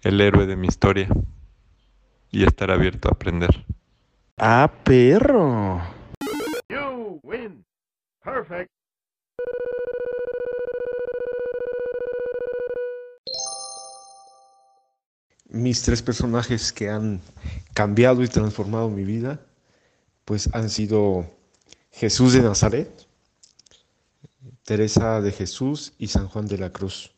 el 0.02 0.20
héroe 0.20 0.46
de 0.46 0.54
mi 0.54 0.68
historia 0.68 1.08
y 2.32 2.44
estar 2.44 2.70
abierto 2.70 3.08
a 3.08 3.12
aprender. 3.12 3.50
Ah, 4.38 4.72
perro. 4.82 5.80
You 6.68 7.20
win. 7.22 7.64
Perfect. 8.24 8.70
mis 15.52 15.82
tres 15.82 16.00
personajes 16.00 16.72
que 16.72 16.88
han 16.88 17.20
cambiado 17.74 18.22
y 18.22 18.28
transformado 18.28 18.88
mi 18.88 19.04
vida, 19.04 19.38
pues 20.24 20.48
han 20.54 20.70
sido 20.70 21.26
Jesús 21.90 22.32
de 22.32 22.40
Nazaret, 22.40 23.06
Teresa 24.64 25.20
de 25.20 25.30
Jesús 25.30 25.92
y 25.98 26.08
San 26.08 26.26
Juan 26.26 26.46
de 26.46 26.56
la 26.56 26.70
Cruz. 26.70 27.12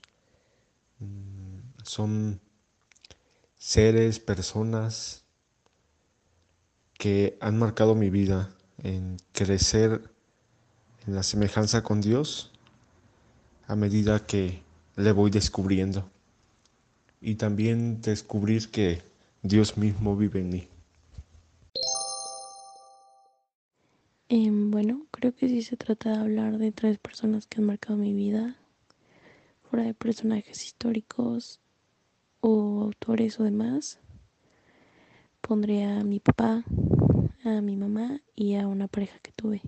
Mm, 0.98 1.60
son 1.84 2.40
seres, 3.64 4.20
personas 4.20 5.24
que 6.98 7.38
han 7.40 7.58
marcado 7.58 7.94
mi 7.94 8.10
vida 8.10 8.54
en 8.82 9.16
crecer 9.32 10.02
en 11.06 11.14
la 11.14 11.22
semejanza 11.22 11.82
con 11.82 12.02
Dios 12.02 12.52
a 13.66 13.74
medida 13.74 14.26
que 14.26 14.62
le 14.96 15.12
voy 15.12 15.30
descubriendo 15.30 16.10
y 17.22 17.36
también 17.36 18.02
descubrir 18.02 18.70
que 18.70 19.00
Dios 19.42 19.78
mismo 19.78 20.14
vive 20.14 20.40
en 20.40 20.50
mí. 20.50 20.68
Em, 24.28 24.70
bueno, 24.70 25.06
creo 25.10 25.34
que 25.34 25.48
sí 25.48 25.62
se 25.62 25.78
trata 25.78 26.10
de 26.10 26.18
hablar 26.18 26.58
de 26.58 26.70
tres 26.70 26.98
personas 26.98 27.46
que 27.46 27.62
han 27.62 27.66
marcado 27.66 27.96
mi 27.96 28.12
vida, 28.12 28.56
fuera 29.62 29.86
de 29.86 29.94
personajes 29.94 30.66
históricos 30.66 31.60
o 32.46 32.82
autores 32.82 33.40
o 33.40 33.44
demás. 33.44 33.98
Pondría 35.40 36.00
a 36.00 36.04
mi 36.04 36.20
papá, 36.20 36.62
a 37.42 37.62
mi 37.62 37.74
mamá 37.74 38.20
y 38.36 38.56
a 38.56 38.68
una 38.68 38.86
pareja 38.86 39.18
que 39.20 39.32
tuve. 39.32 39.62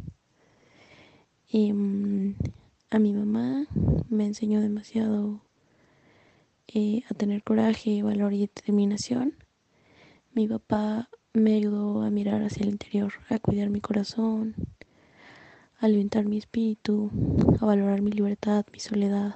Em, 1.50 2.34
a 2.90 2.98
mi 2.98 3.14
mamá 3.14 3.66
me 4.10 4.26
enseñó 4.26 4.60
demasiado 4.60 5.40
eh, 6.68 7.02
a 7.08 7.14
tener 7.14 7.42
coraje, 7.42 8.02
valor 8.02 8.34
y 8.34 8.40
determinación. 8.40 9.32
Mi 10.34 10.46
papá 10.46 11.08
me 11.32 11.54
ayudó 11.54 12.02
a 12.02 12.10
mirar 12.10 12.42
hacia 12.42 12.64
el 12.64 12.72
interior, 12.72 13.12
a 13.30 13.38
cuidar 13.38 13.70
mi 13.70 13.80
corazón, 13.80 14.54
a 15.80 15.86
alimentar 15.86 16.26
mi 16.26 16.36
espíritu, 16.36 17.10
a 17.58 17.64
valorar 17.64 18.02
mi 18.02 18.10
libertad, 18.10 18.66
mi 18.70 18.80
soledad, 18.80 19.32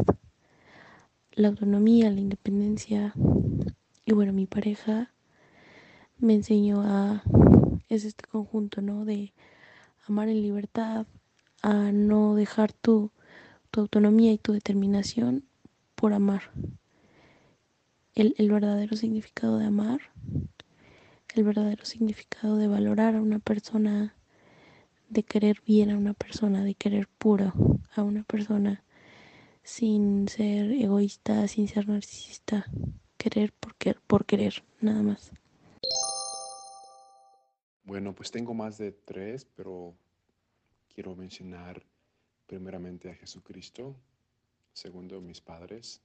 la 1.41 1.49
autonomía, 1.49 2.11
la 2.11 2.21
independencia. 2.21 3.15
Y 4.05 4.13
bueno, 4.13 4.33
mi 4.33 4.47
pareja 4.47 5.13
me 6.19 6.35
enseñó 6.35 6.83
a, 6.83 7.23
es 7.89 8.05
este 8.05 8.27
conjunto, 8.27 8.83
¿no? 8.83 9.05
De 9.05 9.33
amar 10.07 10.29
en 10.29 10.43
libertad, 10.43 11.07
a 11.63 11.93
no 11.93 12.35
dejar 12.35 12.73
tu, 12.73 13.11
tu 13.71 13.81
autonomía 13.81 14.33
y 14.33 14.39
tu 14.39 14.53
determinación 14.53 15.45
por 15.95 16.13
amar 16.13 16.51
el, 18.15 18.51
verdadero 18.51 18.97
significado 18.97 19.59
de 19.59 19.67
amar, 19.67 20.01
el 21.35 21.45
verdadero 21.45 21.85
significado 21.85 22.57
de 22.57 22.69
valorar 22.69 23.15
a 23.15 23.23
una 23.23 23.39
persona, 23.39 24.15
de 25.09 25.23
querer 25.23 25.63
bien 25.67 25.91
a 25.91 25.97
una 25.97 26.13
persona, 26.13 26.63
de 26.65 26.75
querer 26.75 27.09
puro 27.09 27.53
a 27.95 28.03
una 28.03 28.25
persona, 28.25 28.83
sin 29.63 30.29
ser 30.29 30.73
egoísta, 30.73 31.47
sin 31.49 31.69
ser 31.69 31.89
narcisista, 31.89 32.67
querer 33.17 33.53
por, 33.53 33.75
por 34.07 34.25
querer, 34.27 34.63
nada 34.81 35.03
más. 35.03 35.33
Bueno, 37.85 38.15
pues 38.15 38.31
tengo 38.31 38.55
más 38.55 38.79
de 38.79 38.93
tres, 38.93 39.45
pero 39.57 39.95
quiero 40.95 41.17
mencionar 41.17 41.83
primeramente 42.47 43.11
a 43.11 43.15
Jesucristo, 43.15 43.97
segundo 44.73 45.21
mis 45.21 45.41
padres, 45.41 46.01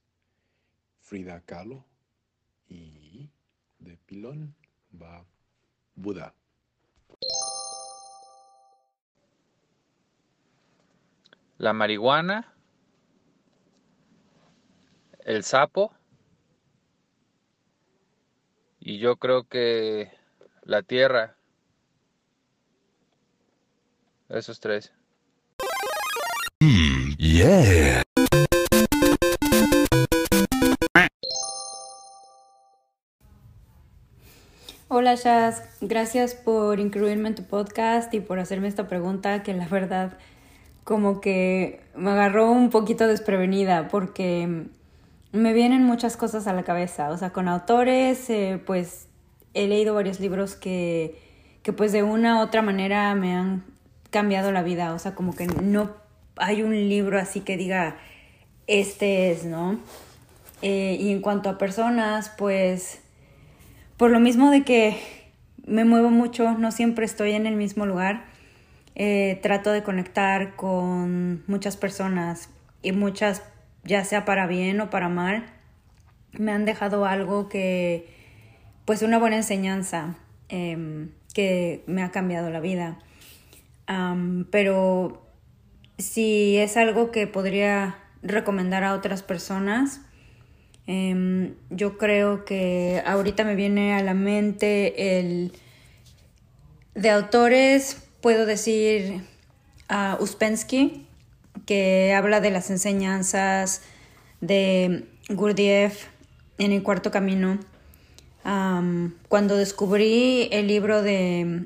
Frida 1.00 1.42
Kahlo, 1.42 1.86
y 2.68 3.30
de 3.80 3.98
pilón 3.98 4.56
va 5.00 5.26
Buda. 5.96 6.34
La 11.58 11.74
marihuana, 11.74 12.55
el 15.26 15.44
sapo 15.44 15.92
y 18.80 19.00
yo 19.00 19.18
creo 19.18 19.46
que 19.46 20.12
la 20.64 20.84
tierra. 20.84 21.36
Esos 24.30 24.60
tres. 24.60 24.94
Mm, 26.60 27.16
yeah. 27.18 28.04
Hola 34.88 35.16
Shaz, 35.16 35.64
gracias 35.82 36.36
por 36.36 36.80
incluirme 36.80 37.30
en 37.30 37.36
tu 37.36 37.44
podcast 37.44 38.14
y 38.14 38.20
por 38.20 38.38
hacerme 38.38 38.68
esta 38.68 38.88
pregunta 38.88 39.42
que 39.42 39.56
la 39.56 39.68
verdad 39.68 40.18
como 40.84 41.20
que 41.20 41.82
me 41.96 42.12
agarró 42.12 42.52
un 42.52 42.70
poquito 42.70 43.08
desprevenida 43.08 43.88
porque 43.88 44.68
me 45.36 45.54
vienen 45.54 45.84
muchas 45.84 46.18
cosas 46.18 46.48
a 46.48 46.54
la 46.54 46.64
cabeza, 46.64 47.10
o 47.10 47.18
sea, 47.18 47.32
con 47.32 47.48
autores, 47.48 48.30
eh, 48.30 48.62
pues 48.66 49.08
he 49.54 49.68
leído 49.68 49.94
varios 49.94 50.20
libros 50.20 50.56
que, 50.56 51.20
que 51.64 51.74
pues 51.74 51.92
de 51.92 52.04
una 52.04 52.40
u 52.40 52.42
otra 52.42 52.62
manera 52.62 53.14
me 53.16 53.34
han 53.34 53.64
cambiado 54.10 54.52
la 54.52 54.64
vida, 54.64 54.94
o 54.94 55.00
sea, 55.00 55.16
como 55.16 55.36
que 55.36 55.48
no 55.48 55.92
hay 56.38 56.62
un 56.62 56.74
libro 56.74 57.20
así 57.20 57.42
que 57.42 57.58
diga, 57.58 57.98
este 58.68 59.32
es, 59.32 59.46
¿no? 59.46 59.80
Eh, 60.62 60.98
y 61.00 61.12
en 61.12 61.22
cuanto 61.22 61.50
a 61.50 61.58
personas, 61.58 62.32
pues, 62.38 63.02
por 63.98 64.12
lo 64.12 64.20
mismo 64.20 64.52
de 64.52 64.64
que 64.64 64.98
me 65.66 65.86
muevo 65.86 66.10
mucho, 66.10 66.52
no 66.54 66.72
siempre 66.72 67.06
estoy 67.06 67.32
en 67.32 67.46
el 67.46 67.56
mismo 67.56 67.86
lugar, 67.86 68.26
eh, 68.96 69.40
trato 69.42 69.72
de 69.72 69.84
conectar 69.84 70.56
con 70.56 71.44
muchas 71.48 71.76
personas 71.76 72.50
y 72.82 72.92
muchas, 72.94 73.44
ya 73.86 74.04
sea 74.04 74.26
para 74.26 74.48
bien 74.48 74.82
o 74.82 74.90
para 74.90 75.10
mal, 75.10 75.46
me 76.34 76.52
han 76.52 76.66
dejado 76.66 77.06
algo 77.06 77.48
que, 77.48 78.10
pues 78.86 79.02
una 79.02 79.20
buena 79.20 79.38
enseñanza 79.38 80.18
em, 80.50 81.12
que 81.34 81.84
me 81.88 82.04
ha 82.04 82.12
cambiado 82.12 82.50
la 82.50 82.60
vida. 82.60 83.00
pero 84.50 85.22
si 86.00 86.58
es 86.58 86.76
algo 86.76 87.12
que 87.12 87.28
podría 87.28 87.96
recomendar 88.24 88.84
a 88.84 88.94
otras 88.96 89.22
personas, 89.22 90.02
em, 90.88 91.54
yo 91.70 91.98
creo 91.98 92.46
que 92.46 93.04
ahorita 93.06 93.44
me 93.44 93.56
viene 93.56 93.94
a 93.94 94.02
la 94.04 94.16
mente 94.16 95.20
el 95.20 95.54
de 96.96 97.10
autores, 97.12 98.08
puedo 98.22 98.46
decir 98.46 99.22
a 99.88 100.18
Uspensky, 100.20 101.05
que 101.66 102.14
habla 102.14 102.42
de 102.42 102.52
las 102.52 102.70
enseñanzas 102.70 103.82
de 104.42 105.06
Gurdjieff 105.30 106.08
en 106.58 106.72
el 106.72 106.84
cuarto 106.84 107.12
camino. 107.12 107.60
cuando 109.28 109.58
descubrí 109.58 110.50
el 110.52 110.68
libro 110.68 111.02
de 111.02 111.66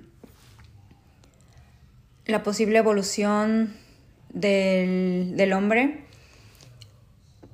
la 2.26 2.44
posible 2.44 2.78
evolución 2.80 3.76
del, 4.30 5.52
hombre, 5.54 6.06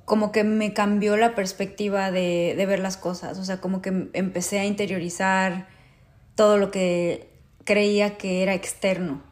como 0.04 0.30
que 0.30 0.44
me 0.44 0.72
cambió 0.72 1.16
la 1.16 1.34
perspectiva 1.34 2.12
de, 2.12 2.54
de, 2.56 2.66
ver 2.66 2.78
las 2.78 2.96
cosas, 2.96 3.38
o 3.38 3.44
sea, 3.44 3.60
como 3.60 3.82
que 3.82 4.08
empecé 4.12 4.60
a 4.60 4.64
interiorizar 4.64 5.66
todo 6.36 6.58
lo 6.58 6.70
que 6.70 7.28
creía 7.64 8.16
que 8.16 8.42
era 8.42 8.54
externo. 8.54 9.22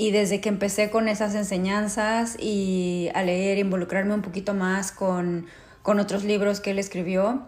Y 0.00 0.12
desde 0.12 0.40
que 0.40 0.48
empecé 0.48 0.90
con 0.90 1.08
esas 1.08 1.34
enseñanzas 1.34 2.36
y 2.38 3.10
a 3.14 3.24
leer, 3.24 3.58
involucrarme 3.58 4.14
un 4.14 4.22
poquito 4.22 4.54
más 4.54 4.92
con, 4.92 5.46
con 5.82 5.98
otros 5.98 6.22
libros 6.22 6.60
que 6.60 6.70
él 6.70 6.78
escribió, 6.78 7.42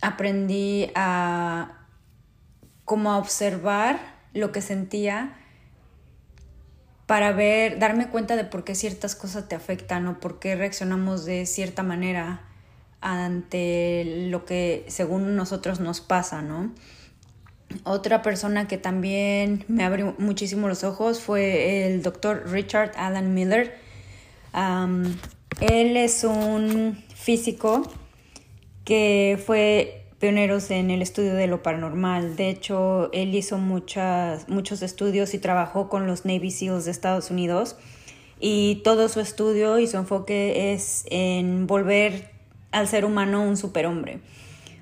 aprendí 0.00 0.92
a 0.94 1.88
como 2.84 3.10
a 3.10 3.18
observar 3.18 3.98
lo 4.32 4.52
que 4.52 4.60
sentía 4.60 5.36
para 7.06 7.32
ver, 7.32 7.80
darme 7.80 8.10
cuenta 8.10 8.36
de 8.36 8.44
por 8.44 8.62
qué 8.62 8.76
ciertas 8.76 9.16
cosas 9.16 9.48
te 9.48 9.56
afectan 9.56 10.06
o 10.06 10.20
por 10.20 10.38
qué 10.38 10.54
reaccionamos 10.54 11.24
de 11.24 11.46
cierta 11.46 11.82
manera 11.82 12.42
ante 13.00 14.28
lo 14.30 14.44
que 14.44 14.84
según 14.86 15.34
nosotros 15.34 15.80
nos 15.80 16.00
pasa, 16.00 16.42
¿no? 16.42 16.72
Otra 17.84 18.22
persona 18.22 18.68
que 18.68 18.78
también 18.78 19.64
me 19.68 19.84
abrió 19.84 20.14
muchísimo 20.18 20.68
los 20.68 20.84
ojos 20.84 21.20
fue 21.20 21.86
el 21.86 22.02
doctor 22.02 22.44
Richard 22.50 22.92
Alan 22.96 23.34
Miller. 23.34 23.76
él 25.60 25.96
es 25.96 26.24
un 26.24 27.02
físico 27.14 27.88
que 28.84 29.38
fue 29.44 30.06
pionero 30.18 30.58
en 30.70 30.90
el 30.90 31.02
estudio 31.02 31.34
de 31.34 31.46
lo 31.46 31.62
paranormal. 31.62 32.36
De 32.36 32.48
hecho, 32.48 33.10
él 33.12 33.34
hizo 33.34 33.58
muchas, 33.58 34.48
muchos 34.48 34.82
estudios 34.82 35.34
y 35.34 35.38
trabajó 35.38 35.88
con 35.88 36.06
los 36.06 36.24
Navy 36.24 36.50
SEALs 36.50 36.84
de 36.84 36.90
Estados 36.90 37.30
Unidos. 37.30 37.76
Y 38.38 38.76
todo 38.84 39.08
su 39.08 39.20
estudio 39.20 39.78
y 39.78 39.86
su 39.86 39.96
enfoque 39.96 40.72
es 40.72 41.04
en 41.10 41.66
volver 41.66 42.30
al 42.70 42.88
ser 42.88 43.04
humano 43.04 43.42
un 43.42 43.56
superhombre. 43.56 44.20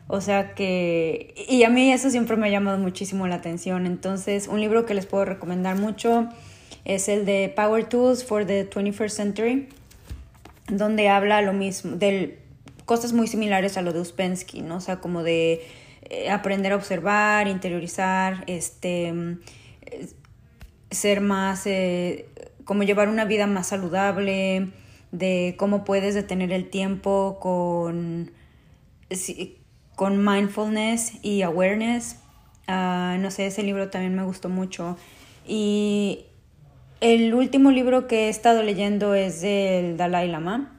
O 0.06 0.20
sea 0.20 0.54
que, 0.54 1.34
y 1.48 1.62
a 1.64 1.70
mí 1.70 1.90
eso 1.92 2.10
siempre 2.10 2.36
me 2.36 2.46
ha 2.46 2.50
llamado 2.50 2.78
muchísimo 2.78 3.26
la 3.26 3.36
atención. 3.36 3.86
Entonces, 3.86 4.48
un 4.48 4.60
libro 4.60 4.84
que 4.84 4.94
les 4.94 5.06
puedo 5.06 5.24
recomendar 5.24 5.76
mucho 5.76 6.28
es 6.84 7.08
el 7.08 7.24
de 7.24 7.52
Power 7.54 7.84
Tools 7.88 8.24
for 8.24 8.44
the 8.46 8.68
21st 8.68 9.08
Century, 9.08 9.68
donde 10.68 11.08
habla 11.08 11.40
lo 11.40 11.54
mismo, 11.54 11.96
de 11.96 12.38
cosas 12.84 13.14
muy 13.14 13.26
similares 13.26 13.78
a 13.78 13.82
lo 13.82 13.92
de 13.92 14.00
Uspensky, 14.00 14.60
¿no? 14.60 14.76
O 14.76 14.80
sea, 14.80 15.00
como 15.00 15.22
de 15.22 15.64
eh, 16.10 16.30
aprender 16.30 16.72
a 16.72 16.76
observar, 16.76 17.48
interiorizar, 17.48 18.44
este, 18.46 19.38
ser 20.90 21.22
más, 21.22 21.66
eh, 21.66 22.26
como 22.64 22.82
llevar 22.82 23.08
una 23.08 23.24
vida 23.24 23.46
más 23.46 23.68
saludable, 23.68 24.68
de 25.12 25.54
cómo 25.56 25.84
puedes 25.84 26.14
detener 26.14 26.52
el 26.52 26.68
tiempo 26.68 27.38
con 27.40 28.32
con 29.96 30.24
mindfulness 30.24 31.22
y 31.22 31.42
awareness. 31.42 32.18
Ah, 32.66 33.16
no 33.20 33.30
sé, 33.30 33.46
ese 33.46 33.62
libro 33.62 33.90
también 33.90 34.14
me 34.14 34.24
gustó 34.24 34.48
mucho. 34.48 34.96
Y 35.46 36.26
el 37.00 37.34
último 37.34 37.70
libro 37.70 38.06
que 38.06 38.26
he 38.26 38.28
estado 38.28 38.62
leyendo 38.62 39.14
es 39.14 39.40
del 39.40 39.96
Dalai 39.96 40.28
Lama, 40.28 40.72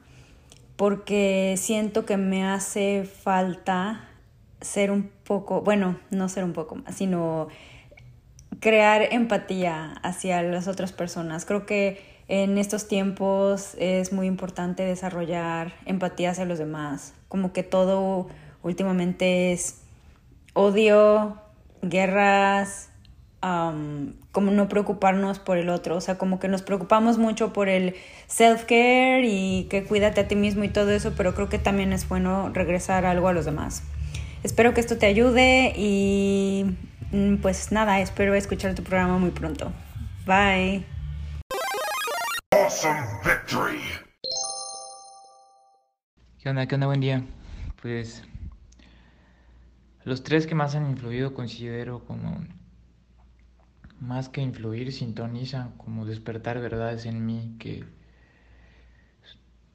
porque 0.76 1.54
siento 1.56 2.04
que 2.04 2.16
me 2.16 2.44
hace 2.44 3.04
falta 3.04 4.08
ser 4.60 4.90
un 4.90 5.10
poco, 5.24 5.60
bueno, 5.60 5.98
no 6.10 6.28
ser 6.28 6.44
un 6.44 6.52
poco 6.52 6.76
más, 6.76 6.96
sino 6.96 7.48
crear 8.60 9.02
empatía 9.12 9.92
hacia 10.02 10.42
las 10.42 10.66
otras 10.66 10.92
personas. 10.92 11.44
Creo 11.44 11.66
que 11.66 12.00
en 12.28 12.58
estos 12.58 12.88
tiempos 12.88 13.76
es 13.78 14.12
muy 14.12 14.26
importante 14.26 14.82
desarrollar 14.82 15.74
empatía 15.84 16.30
hacia 16.30 16.44
los 16.44 16.58
demás, 16.58 17.14
como 17.28 17.52
que 17.52 17.62
todo 17.62 18.28
últimamente 18.66 19.52
es 19.52 19.80
odio, 20.52 21.36
guerras, 21.82 22.90
como 24.32 24.50
no 24.50 24.68
preocuparnos 24.68 25.38
por 25.38 25.56
el 25.56 25.68
otro, 25.68 25.94
o 25.96 26.00
sea, 26.00 26.18
como 26.18 26.40
que 26.40 26.48
nos 26.48 26.62
preocupamos 26.62 27.16
mucho 27.16 27.52
por 27.52 27.68
el 27.68 27.94
self-care 28.26 29.24
y 29.24 29.68
que 29.70 29.84
cuídate 29.84 30.22
a 30.22 30.26
ti 30.26 30.34
mismo 30.34 30.64
y 30.64 30.68
todo 30.68 30.90
eso, 30.90 31.14
pero 31.16 31.32
creo 31.34 31.48
que 31.48 31.60
también 31.60 31.92
es 31.92 32.08
bueno 32.08 32.50
regresar 32.52 33.06
algo 33.06 33.28
a 33.28 33.32
los 33.32 33.44
demás. 33.44 33.84
Espero 34.42 34.74
que 34.74 34.80
esto 34.80 34.98
te 34.98 35.06
ayude 35.06 35.72
y 35.76 36.76
mm, 37.12 37.36
pues 37.36 37.70
nada, 37.70 38.00
espero 38.00 38.34
escuchar 38.34 38.74
tu 38.74 38.82
programa 38.82 39.18
muy 39.18 39.30
pronto. 39.30 39.72
Bye. 40.26 40.84
¿Qué 46.42 46.50
onda? 46.50 46.66
¿Qué 46.66 46.74
onda? 46.74 46.86
Buen 46.86 47.00
día. 47.00 47.22
Pues 47.80 48.24
los 50.06 50.22
tres 50.22 50.46
que 50.46 50.54
más 50.54 50.76
han 50.76 50.88
influido 50.88 51.34
considero 51.34 52.04
como, 52.04 52.38
más 54.00 54.28
que 54.28 54.40
influir, 54.40 54.92
sintonizan 54.92 55.72
como 55.76 56.06
despertar 56.06 56.60
verdades 56.60 57.06
en 57.06 57.26
mí 57.26 57.56
que 57.58 57.84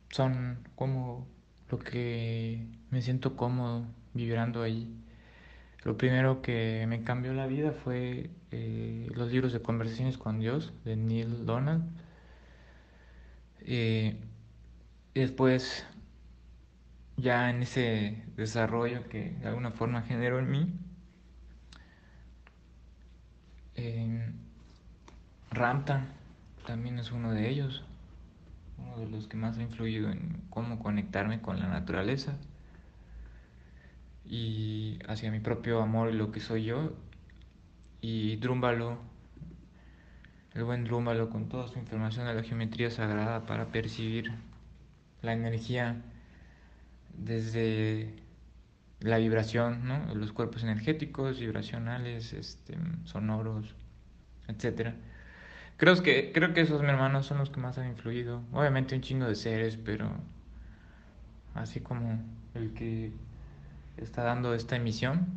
son 0.10 0.60
como 0.76 1.28
lo 1.70 1.80
que 1.80 2.66
me 2.92 3.02
siento 3.02 3.36
cómodo 3.36 3.86
vibrando 4.14 4.64
ahí. 4.64 4.88
Lo 5.84 5.98
primero 5.98 6.42
que 6.42 6.86
me 6.88 7.04
cambió 7.04 7.34
la 7.34 7.48
vida 7.48 7.74
fue 7.74 8.30
eh, 8.52 9.10
los 9.14 9.34
libros 9.34 9.52
de 9.52 9.62
conversaciones 9.62 10.18
con 10.18 10.40
Dios 10.40 10.72
de 10.86 10.96
Neil 10.96 11.46
Donald. 11.46 11.84
Eh, 13.66 14.16
después 15.14 15.86
ya 17.22 17.50
en 17.50 17.64
ese 17.64 18.24
desarrollo 18.36 19.08
que 19.08 19.32
de 19.32 19.48
alguna 19.48 19.72
forma 19.72 20.02
generó 20.02 20.40
en 20.40 20.52
mí. 20.52 20.74
Eh, 23.76 24.32
también 26.66 27.00
es 27.00 27.12
uno 27.12 27.32
de 27.32 27.50
ellos, 27.50 27.84
uno 28.78 28.98
de 28.98 29.10
los 29.10 29.28
que 29.28 29.38
más 29.38 29.58
ha 29.58 29.62
influido 29.62 30.10
en 30.10 30.42
cómo 30.50 30.80
conectarme 30.80 31.42
con 31.42 31.60
la 31.60 31.68
naturaleza 31.68 32.38
y 34.26 35.00
hacia 35.08 35.32
mi 35.32 35.40
propio 35.40 35.82
amor 35.82 36.10
y 36.10 36.14
lo 36.14 36.32
que 36.32 36.40
soy 36.40 36.64
yo. 36.66 36.94
Y 38.02 38.38
Drúmbalo, 38.38 38.98
el 40.54 40.64
buen 40.64 40.86
Drúmbalo 40.86 41.30
con 41.30 41.50
toda 41.50 41.68
su 41.68 41.78
información 41.78 42.26
de 42.26 42.34
la 42.34 42.44
geometría 42.44 42.90
sagrada 42.90 43.46
para 43.46 43.68
percibir 43.68 44.32
la 45.22 45.34
energía 45.34 46.02
desde 47.18 48.14
la 49.00 49.18
vibración, 49.18 49.88
¿no? 49.88 50.14
los 50.16 50.32
cuerpos 50.32 50.64
energéticos, 50.64 51.40
vibracionales, 51.40 52.34
este, 52.34 52.78
sonoros, 53.06 53.74
etc. 54.48 54.94
Creo 55.78 56.02
que, 56.04 56.32
creo 56.32 56.54
que 56.54 56.62
esos, 56.62 56.82
mi 56.82 56.90
hermanos, 56.90 57.26
son 57.26 57.40
los 57.40 57.50
que 57.50 57.60
más 57.60 57.78
han 57.78 57.88
influido. 57.88 58.44
Obviamente 58.52 58.96
un 58.96 59.02
chingo 59.02 59.26
de 59.26 59.36
seres, 59.36 59.78
pero 59.84 60.12
así 61.56 61.80
como 61.80 62.22
el 62.54 62.74
que 62.74 63.12
está 63.98 64.24
dando 64.24 64.54
esta 64.54 64.76
emisión, 64.76 65.28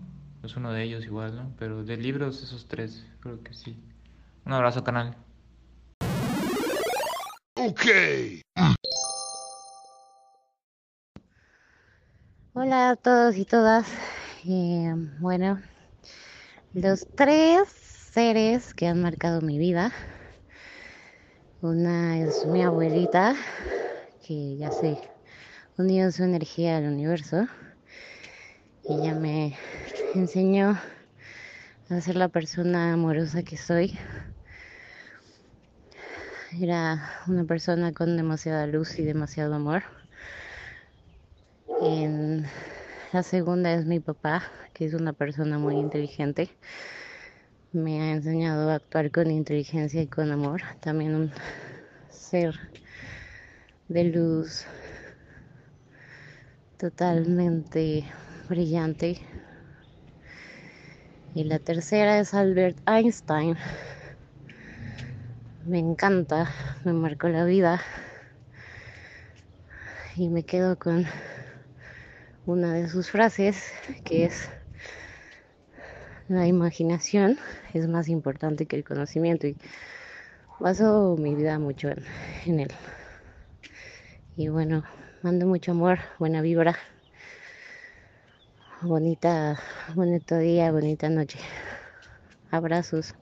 es 0.43 0.57
uno 0.57 0.73
de 0.73 0.83
ellos 0.83 1.05
igual, 1.05 1.35
¿no? 1.35 1.53
Pero 1.59 1.85
de 1.85 1.97
libros 1.97 2.43
esos 2.43 2.67
tres, 2.67 3.07
creo 3.21 3.43
que 3.43 3.55
sí. 3.55 3.77
Un 4.45 4.53
abrazo, 4.53 4.85
canal. 4.85 5.17
Ok. 7.57 7.87
Hola 12.57 12.91
a 12.91 12.95
todos 12.95 13.37
y 13.37 13.45
todas. 13.45 13.85
Eh, 14.47 14.95
bueno, 15.19 15.61
los 16.73 17.05
tres 17.17 17.69
seres 17.69 18.75
que 18.75 18.87
han 18.87 19.03
marcado 19.03 19.41
mi 19.41 19.59
vida. 19.59 19.91
Una 21.63 22.17
es 22.21 22.47
mi 22.47 22.63
abuelita, 22.63 23.35
que 24.25 24.57
ya 24.57 24.71
se 24.71 24.97
unió 25.79 26.13
su 26.13 26.23
energía 26.23 26.77
al 26.77 26.85
universo. 26.85 27.49
Ella 28.89 29.17
me 29.17 29.59
enseñó 30.15 30.79
a 31.89 32.01
ser 32.01 32.15
la 32.15 32.29
persona 32.29 32.93
amorosa 32.93 33.43
que 33.43 33.57
soy. 33.57 33.99
Era 36.61 37.11
una 37.27 37.43
persona 37.43 37.93
con 37.93 38.17
demasiada 38.17 38.69
luz 38.69 38.97
y 39.01 39.03
demasiado 39.03 39.57
amor. 39.57 39.83
La 41.85 43.23
segunda 43.23 43.75
es 43.75 43.85
mi 43.85 44.01
papá, 44.01 44.43
que 44.73 44.87
es 44.87 44.95
una 44.95 45.13
persona 45.13 45.59
muy 45.59 45.75
inteligente. 45.75 46.49
Me 47.73 48.01
ha 48.01 48.13
enseñado 48.13 48.71
a 48.71 48.77
actuar 48.77 49.11
con 49.11 49.31
inteligencia 49.31 50.01
y 50.01 50.07
con 50.07 50.33
amor. 50.33 50.63
También 50.81 51.15
un 51.15 51.31
ser 52.09 52.59
de 53.89 54.05
luz 54.05 54.65
totalmente 56.79 58.05
brillante. 58.49 59.21
Y 61.35 61.45
la 61.45 61.59
tercera 61.59 62.19
es 62.19 62.33
Albert 62.33 62.79
Einstein. 62.89 63.59
Me 65.67 65.81
encanta, 65.81 66.49
me 66.87 66.95
marcó 66.95 67.29
la 67.29 67.45
vida. 67.45 67.83
Y 70.17 70.31
me 70.31 70.45
quedo 70.45 70.79
con 70.79 71.05
una 72.47 72.75
de 72.75 72.89
sus 72.89 73.11
frases 73.11 73.73
que 74.05 74.27
es 74.27 74.51
la 76.29 76.47
imaginación 76.47 77.39
es 77.73 77.89
más 77.89 78.09
importante 78.09 78.67
que 78.67 78.77
el 78.77 78.85
conocimiento 78.85 79.47
y 79.47 79.57
baso 80.61 81.17
mi 81.19 81.35
vida 81.35 81.59
mucho 81.59 81.89
en, 81.89 82.05
en 82.47 82.61
él. 82.61 82.73
Y 84.37 84.49
bueno, 84.49 84.85
mando 85.23 85.47
mucho 85.47 85.73
amor, 85.73 85.99
buena 86.19 86.43
vibra, 86.43 86.77
bonita, 88.83 89.59
bonito 89.95 90.37
día, 90.39 90.71
bonita 90.71 91.09
noche. 91.09 91.39
Abrazos. 92.51 93.15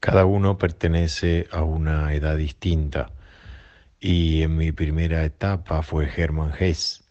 Cada 0.00 0.24
uno 0.24 0.58
pertenece 0.58 1.46
a 1.52 1.62
una 1.62 2.12
edad 2.12 2.36
distinta 2.36 3.10
y 4.04 4.42
en 4.42 4.56
mi 4.56 4.72
primera 4.72 5.24
etapa 5.24 5.80
fue 5.80 6.10
Hermann 6.16 6.52
Hesse, 6.58 7.04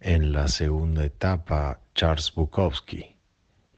en 0.00 0.32
la 0.32 0.48
segunda 0.48 1.02
etapa 1.06 1.80
Charles 1.94 2.34
Bukowski 2.34 3.16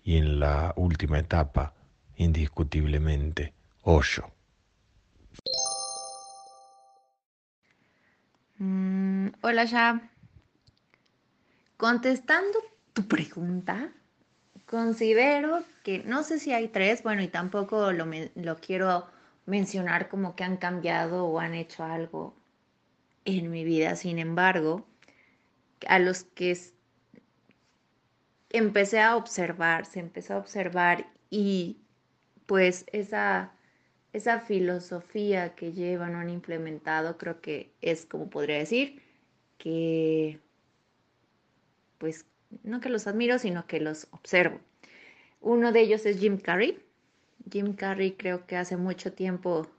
y 0.03 0.17
en 0.17 0.41
la 0.41 0.73
última 0.75 1.21
etapa, 1.21 1.73
indiscutiblemente, 2.17 3.55
Osho. 3.83 4.29
Mm, 8.59 9.29
hola, 9.43 9.65
ya. 9.65 10.11
Contestando 11.77 12.59
tu 12.93 13.07
pregunta, 13.07 13.89
considero 14.67 15.63
que 15.85 16.03
no 16.05 16.25
sé 16.25 16.41
si 16.41 16.53
hay 16.53 16.67
tres, 16.67 17.05
bueno, 17.05 17.23
y 17.23 17.29
tampoco 17.29 17.93
lo, 17.93 18.05
lo 18.35 18.57
quiero 18.59 19.12
mencionar 19.47 20.09
como 20.09 20.37
que 20.37 20.45
han 20.45 20.57
cambiado 20.57 21.27
o 21.27 21.39
han 21.41 21.55
hecho 21.55 21.85
algo 21.85 22.35
en 23.25 23.51
mi 23.51 23.65
vida. 23.65 23.97
Sin 23.97 24.19
embargo, 24.19 24.87
a 25.89 25.99
los 25.99 26.25
que 26.25 26.57
empecé 28.51 29.01
a 29.01 29.17
observar, 29.17 29.87
se 29.87 30.01
empezó 30.01 30.35
a 30.35 30.39
observar 30.39 31.07
y 31.31 31.79
pues 32.47 32.85
esa, 32.93 33.53
esa 34.13 34.41
filosofía 34.41 35.55
que 35.55 35.73
llevan 35.73 36.15
o 36.15 36.19
han 36.19 36.31
implementado, 36.31 37.17
creo 37.19 37.41
que 37.41 37.73
es 37.81 38.07
como 38.07 38.29
podría 38.29 38.59
decir, 38.59 39.03
que 39.59 40.41
pues 41.99 42.27
no 42.63 42.81
que 42.81 42.89
los 42.89 43.07
admiro, 43.07 43.39
sino 43.39 43.67
que 43.67 43.81
los 43.81 44.09
observo. 44.11 44.61
Uno 45.41 45.73
de 45.73 45.81
ellos 45.81 46.05
es 46.07 46.19
Jim 46.19 46.39
Carrey. 46.39 46.85
Jim 47.53 47.75
Carrey 47.75 48.13
creo 48.13 48.47
que 48.47 48.57
hace 48.57 48.79
mucho 48.79 49.13
tiempo 49.13 49.71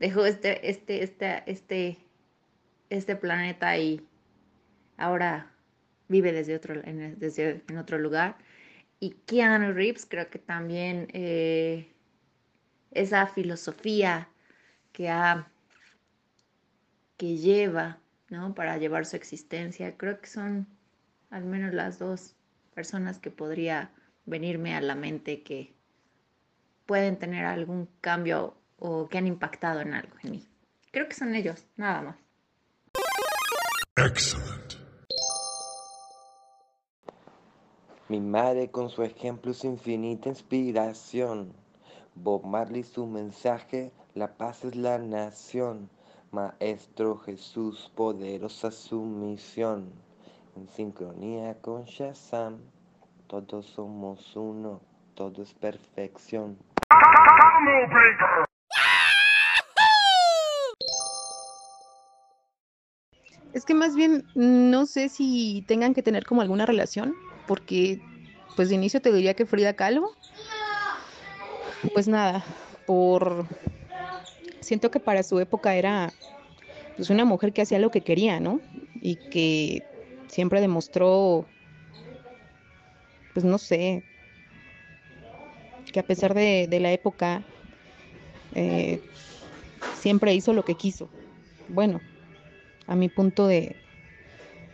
dejó 0.00 0.26
este, 0.26 0.68
este, 0.68 1.04
este, 1.04 1.42
este, 1.46 1.98
este 2.90 3.14
planeta 3.14 3.78
y 3.78 4.04
ahora 4.96 5.52
vive 6.08 6.32
desde 6.32 6.56
otro, 6.56 6.74
en, 6.84 7.18
desde, 7.20 7.62
en 7.68 7.78
otro 7.78 7.98
lugar. 7.98 8.36
Y 8.98 9.10
Keanu 9.26 9.72
Reeves 9.72 10.06
creo 10.06 10.28
que 10.28 10.40
también 10.40 11.06
eh, 11.12 11.88
esa 12.90 13.28
filosofía 13.28 14.28
que, 14.92 15.08
ha, 15.08 15.48
que 17.16 17.36
lleva 17.36 18.00
¿no? 18.28 18.54
para 18.54 18.76
llevar 18.78 19.06
su 19.06 19.14
existencia, 19.14 19.96
creo 19.96 20.20
que 20.20 20.26
son 20.26 20.66
al 21.30 21.44
menos 21.44 21.72
las 21.74 21.98
dos 21.98 22.34
personas 22.74 23.18
que 23.18 23.30
podría 23.30 23.90
venirme 24.26 24.74
a 24.74 24.80
la 24.80 24.94
mente 24.94 25.42
que 25.42 25.74
pueden 26.86 27.18
tener 27.18 27.44
algún 27.44 27.88
cambio 28.00 28.54
o 28.78 29.08
que 29.08 29.18
han 29.18 29.26
impactado 29.26 29.80
en 29.80 29.94
algo 29.94 30.16
en 30.22 30.30
mí. 30.32 30.48
Creo 30.90 31.08
que 31.08 31.14
son 31.14 31.34
ellos, 31.34 31.66
nada 31.76 32.02
más. 32.02 32.16
Excellent. 33.96 34.74
Mi 38.08 38.20
madre 38.20 38.70
con 38.70 38.90
su 38.90 39.02
ejemplo 39.02 39.52
es 39.52 39.64
infinita 39.64 40.28
inspiración. 40.28 41.54
Bob 42.14 42.44
Marley 42.44 42.82
su 42.82 43.06
mensaje, 43.06 43.90
la 44.14 44.36
paz 44.36 44.64
es 44.64 44.76
la 44.76 44.98
nación. 44.98 45.88
Maestro 46.30 47.16
Jesús, 47.18 47.90
poderosa 47.94 48.70
su 48.70 49.00
misión. 49.02 49.92
En 50.56 50.68
sincronía 50.68 51.58
con 51.62 51.84
Shazam, 51.84 52.58
todos 53.28 53.64
somos 53.64 54.36
uno, 54.36 54.80
todo 55.14 55.42
es 55.42 55.54
perfección. 55.54 56.58
Es 63.52 63.66
que 63.66 63.74
más 63.74 63.94
bien 63.94 64.24
no 64.34 64.86
sé 64.86 65.10
si 65.10 65.62
tengan 65.68 65.92
que 65.92 66.02
tener 66.02 66.24
como 66.24 66.40
alguna 66.40 66.64
relación, 66.64 67.14
porque 67.46 68.00
pues 68.56 68.70
de 68.70 68.76
inicio 68.76 69.00
te 69.00 69.12
diría 69.12 69.34
que 69.34 69.44
Frida 69.44 69.74
Kahlo, 69.74 70.10
pues 71.92 72.08
nada, 72.08 72.42
por 72.86 73.46
siento 74.60 74.90
que 74.90 75.00
para 75.00 75.22
su 75.22 75.38
época 75.38 75.74
era 75.74 76.12
pues 76.96 77.10
una 77.10 77.24
mujer 77.24 77.52
que 77.52 77.62
hacía 77.62 77.78
lo 77.78 77.90
que 77.90 78.00
quería, 78.00 78.40
¿no? 78.40 78.60
Y 79.02 79.16
que 79.30 79.82
siempre 80.28 80.60
demostró, 80.60 81.44
pues 83.34 83.44
no 83.44 83.58
sé, 83.58 84.02
que 85.92 86.00
a 86.00 86.06
pesar 86.06 86.34
de, 86.34 86.66
de 86.68 86.80
la 86.80 86.90
época, 86.92 87.42
eh, 88.54 89.00
siempre 90.00 90.34
hizo 90.34 90.52
lo 90.52 90.64
que 90.64 90.74
quiso. 90.74 91.08
Bueno, 91.68 92.00
a 92.86 92.96
mi 92.96 93.08
punto 93.08 93.46
de, 93.46 93.76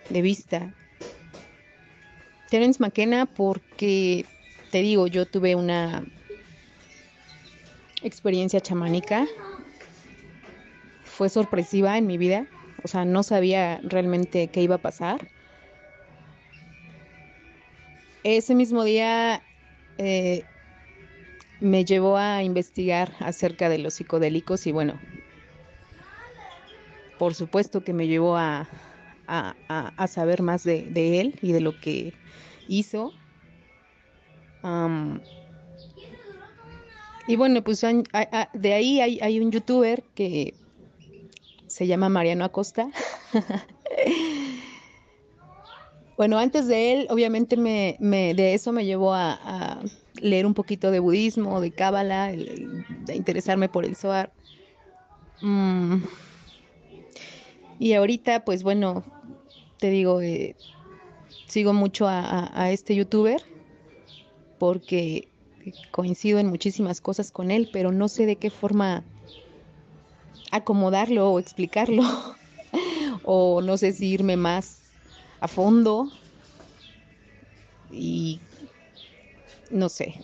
de 0.09 0.23
vista. 0.23 0.73
Terence 2.49 2.81
McKenna 2.81 3.27
porque, 3.27 4.25
te 4.71 4.81
digo, 4.81 5.07
yo 5.07 5.27
tuve 5.27 5.55
una 5.55 6.05
experiencia 8.03 8.61
chamánica. 8.61 9.27
Fue 11.05 11.29
sorpresiva 11.29 11.99
en 11.99 12.07
mi 12.07 12.17
vida. 12.17 12.47
O 12.83 12.89
sea, 12.89 13.05
no 13.05 13.23
sabía 13.23 13.81
realmente 13.83 14.49
qué 14.49 14.63
iba 14.63 14.77
a 14.77 14.83
pasar. 14.83 15.29
Ese 18.25 18.55
mismo 18.55 18.85
día 18.85 19.43
eh, 19.99 20.45
me 21.61 21.85
llevó 21.85 22.17
a 22.17 22.43
investigar 22.43 23.15
acerca 23.21 23.69
de 23.69 23.79
los 23.79 23.95
psicodélicos 23.95 24.67
y 24.67 24.73
bueno, 24.73 25.01
por 27.19 27.35
supuesto 27.35 27.83
que 27.83 27.93
me 27.93 28.07
llevó 28.07 28.37
a, 28.37 28.71
a, 29.27 30.07
saber 30.07 30.43
más 30.43 30.65
de, 30.65 30.89
él 31.21 31.35
y 31.43 31.53
de 31.53 31.61
lo 31.61 31.79
que 31.79 32.15
hizo. 32.67 33.13
y 37.27 37.37
bueno, 37.37 37.63
pues 37.63 37.83
de 38.55 38.73
ahí 38.73 39.01
hay, 39.01 39.19
hay, 39.21 39.41
un 39.41 39.51
youtuber 39.51 40.05
que 40.15 40.55
se 41.67 41.87
llama 41.87 42.09
Mariano 42.09 42.45
Acosta. 42.45 42.89
bueno, 46.17 46.39
antes 46.39 46.69
de 46.69 46.93
él, 46.93 47.07
obviamente 47.11 47.57
me, 47.57 47.97
me- 48.01 48.35
de 48.35 48.55
eso 48.55 48.73
me 48.73 48.87
llevó 48.87 49.13
a, 49.13 49.39
a 49.43 49.83
leer 50.23 50.47
un 50.47 50.55
poquito 50.55 50.91
de 50.91 51.01
budismo, 51.01 51.61
de 51.61 51.73
cábala, 51.75 52.29
de 52.33 53.15
interesarme 53.17 53.69
por 53.69 53.85
el 53.85 53.97
Zohar. 53.97 54.35
Mm, 55.43 56.05
Y 57.79 57.95
ahorita, 57.95 58.45
pues 58.45 58.63
bueno, 58.63 59.05
te 59.79 59.91
digo, 59.91 60.21
eh, 60.23 60.57
sigo 61.49 61.73
mucho 61.75 62.09
a, 62.09 62.21
a- 62.21 62.65
a 62.65 62.73
este 62.73 62.95
youtuber 62.97 63.43
porque 64.59 65.33
coincido 65.91 66.39
en 66.39 66.49
muchísimas 66.49 67.01
cosas 67.01 67.33
con 67.33 67.51
él, 67.51 67.69
pero 67.73 67.93
no 67.93 68.09
sé 68.09 68.27
de 68.27 68.39
qué 68.39 68.51
forma 68.51 69.09
acomodarlo 70.51 71.31
o 71.31 71.39
explicarlo. 71.39 72.03
o 73.23 73.63
no 73.63 73.77
sé 73.79 73.93
si 73.93 74.09
irme 74.13 74.37
más 74.37 74.95
a 75.41 75.49
fondo 75.49 76.13
y 77.89 78.48
no 79.71 79.89
sé. 79.89 80.15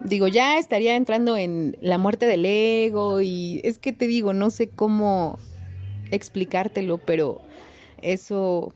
Digo, 0.00 0.28
ya 0.28 0.58
estaría 0.58 0.96
entrando 0.96 1.36
en 1.36 1.76
la 1.80 1.98
muerte 1.98 2.26
del 2.26 2.44
ego 2.44 3.20
y 3.20 3.60
es 3.64 3.78
que 3.78 3.92
te 3.92 4.06
digo, 4.06 4.32
no 4.32 4.50
sé 4.50 4.68
cómo 4.68 5.38
explicártelo, 6.10 6.98
pero 6.98 7.40
eso 7.98 8.74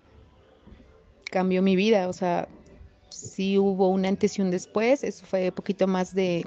cambió 1.31 1.62
mi 1.62 1.76
vida, 1.76 2.09
o 2.09 2.12
sea, 2.12 2.48
sí 3.11 3.59
hubo 3.59 3.88
un 3.88 4.07
antes 4.07 4.38
y 4.38 4.42
un 4.42 4.50
después, 4.50 5.02
eso 5.05 5.26
fue 5.26 5.50
poquito 5.52 5.87
más 5.87 6.14
de, 6.14 6.44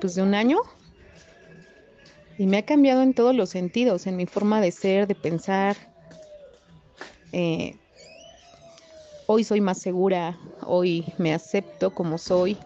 pues 0.00 0.14
de 0.14 0.22
un 0.22 0.34
año, 0.34 0.58
y 2.38 2.46
me 2.46 2.58
ha 2.58 2.66
cambiado 2.66 3.02
en 3.02 3.14
todos 3.14 3.34
los 3.34 3.50
sentidos, 3.50 4.06
en 4.06 4.16
mi 4.16 4.26
forma 4.26 4.60
de 4.60 4.70
ser, 4.72 5.06
de 5.06 5.14
pensar. 5.14 5.76
Eh, 7.32 7.78
hoy 9.26 9.44
soy 9.44 9.60
más 9.60 9.78
segura, 9.78 10.38
hoy 10.66 11.14
me 11.18 11.32
acepto 11.32 11.94
como 11.94 12.18
soy, 12.18 12.58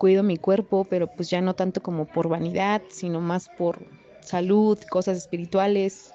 cuido 0.00 0.22
mi 0.22 0.38
cuerpo, 0.38 0.86
pero 0.88 1.08
pues 1.08 1.28
ya 1.28 1.42
no 1.42 1.54
tanto 1.54 1.82
como 1.82 2.06
por 2.06 2.26
vanidad, 2.26 2.80
sino 2.88 3.20
más 3.20 3.50
por 3.50 3.84
salud, 4.22 4.78
cosas 4.90 5.18
espirituales. 5.18 6.14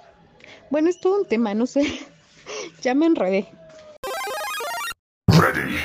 Bueno, 0.71 0.89
es 0.89 0.99
todo 0.99 1.21
un 1.21 1.27
tema, 1.27 1.53
no 1.53 1.67
sé, 1.67 1.83
ya 2.81 2.95
me 2.95 3.05
enredé. 3.05 3.47
Ready. 5.27 5.77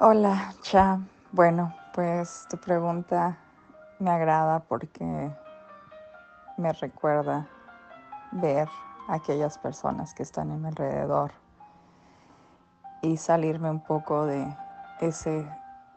Hola, 0.00 0.54
Cha. 0.60 1.00
Bueno, 1.32 1.74
pues 1.94 2.44
tu 2.50 2.58
pregunta 2.58 3.38
me 4.00 4.10
agrada 4.10 4.60
porque 4.60 5.30
me 6.58 6.72
recuerda 6.74 7.48
ver 8.32 8.68
a 9.08 9.14
aquellas 9.14 9.56
personas 9.56 10.12
que 10.12 10.24
están 10.24 10.50
en 10.50 10.60
mi 10.60 10.68
alrededor 10.68 11.32
y 13.04 13.18
salirme 13.18 13.70
un 13.70 13.80
poco 13.80 14.24
de 14.24 14.46
ese 15.00 15.46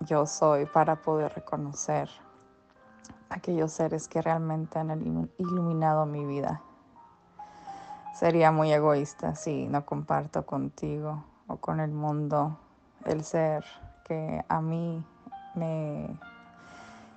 yo 0.02 0.26
soy 0.26 0.66
para 0.66 0.98
poder 0.98 1.34
reconocer 1.34 2.10
aquellos 3.30 3.72
seres 3.72 4.08
que 4.10 4.22
realmente 4.22 4.78
han 4.78 4.90
ilu- 4.90 5.30
iluminado 5.38 6.06
mi 6.06 6.26
vida. 6.26 6.62
Sería 8.14 8.52
muy 8.52 8.74
egoísta 8.74 9.36
si 9.36 9.68
no 9.68 9.86
comparto 9.86 10.46
contigo 10.46 11.24
o 11.48 11.58
con 11.58 11.80
el 11.80 11.92
mundo 11.92 12.58
el 13.06 13.24
ser 13.24 13.64
que 14.04 14.44
a 14.50 14.60
mí 14.60 15.06
me 15.56 16.20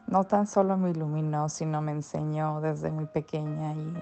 no 0.07 0.24
tan 0.24 0.46
solo 0.46 0.76
me 0.76 0.90
iluminó, 0.90 1.48
sino 1.48 1.81
me 1.81 1.92
enseñó 1.92 2.61
desde 2.61 2.90
muy 2.90 3.07
pequeña 3.07 3.74
y 3.74 3.96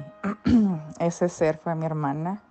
ese 0.99 1.29
ser 1.29 1.59
fue 1.59 1.75
mi 1.75 1.87
hermana. 1.87 2.43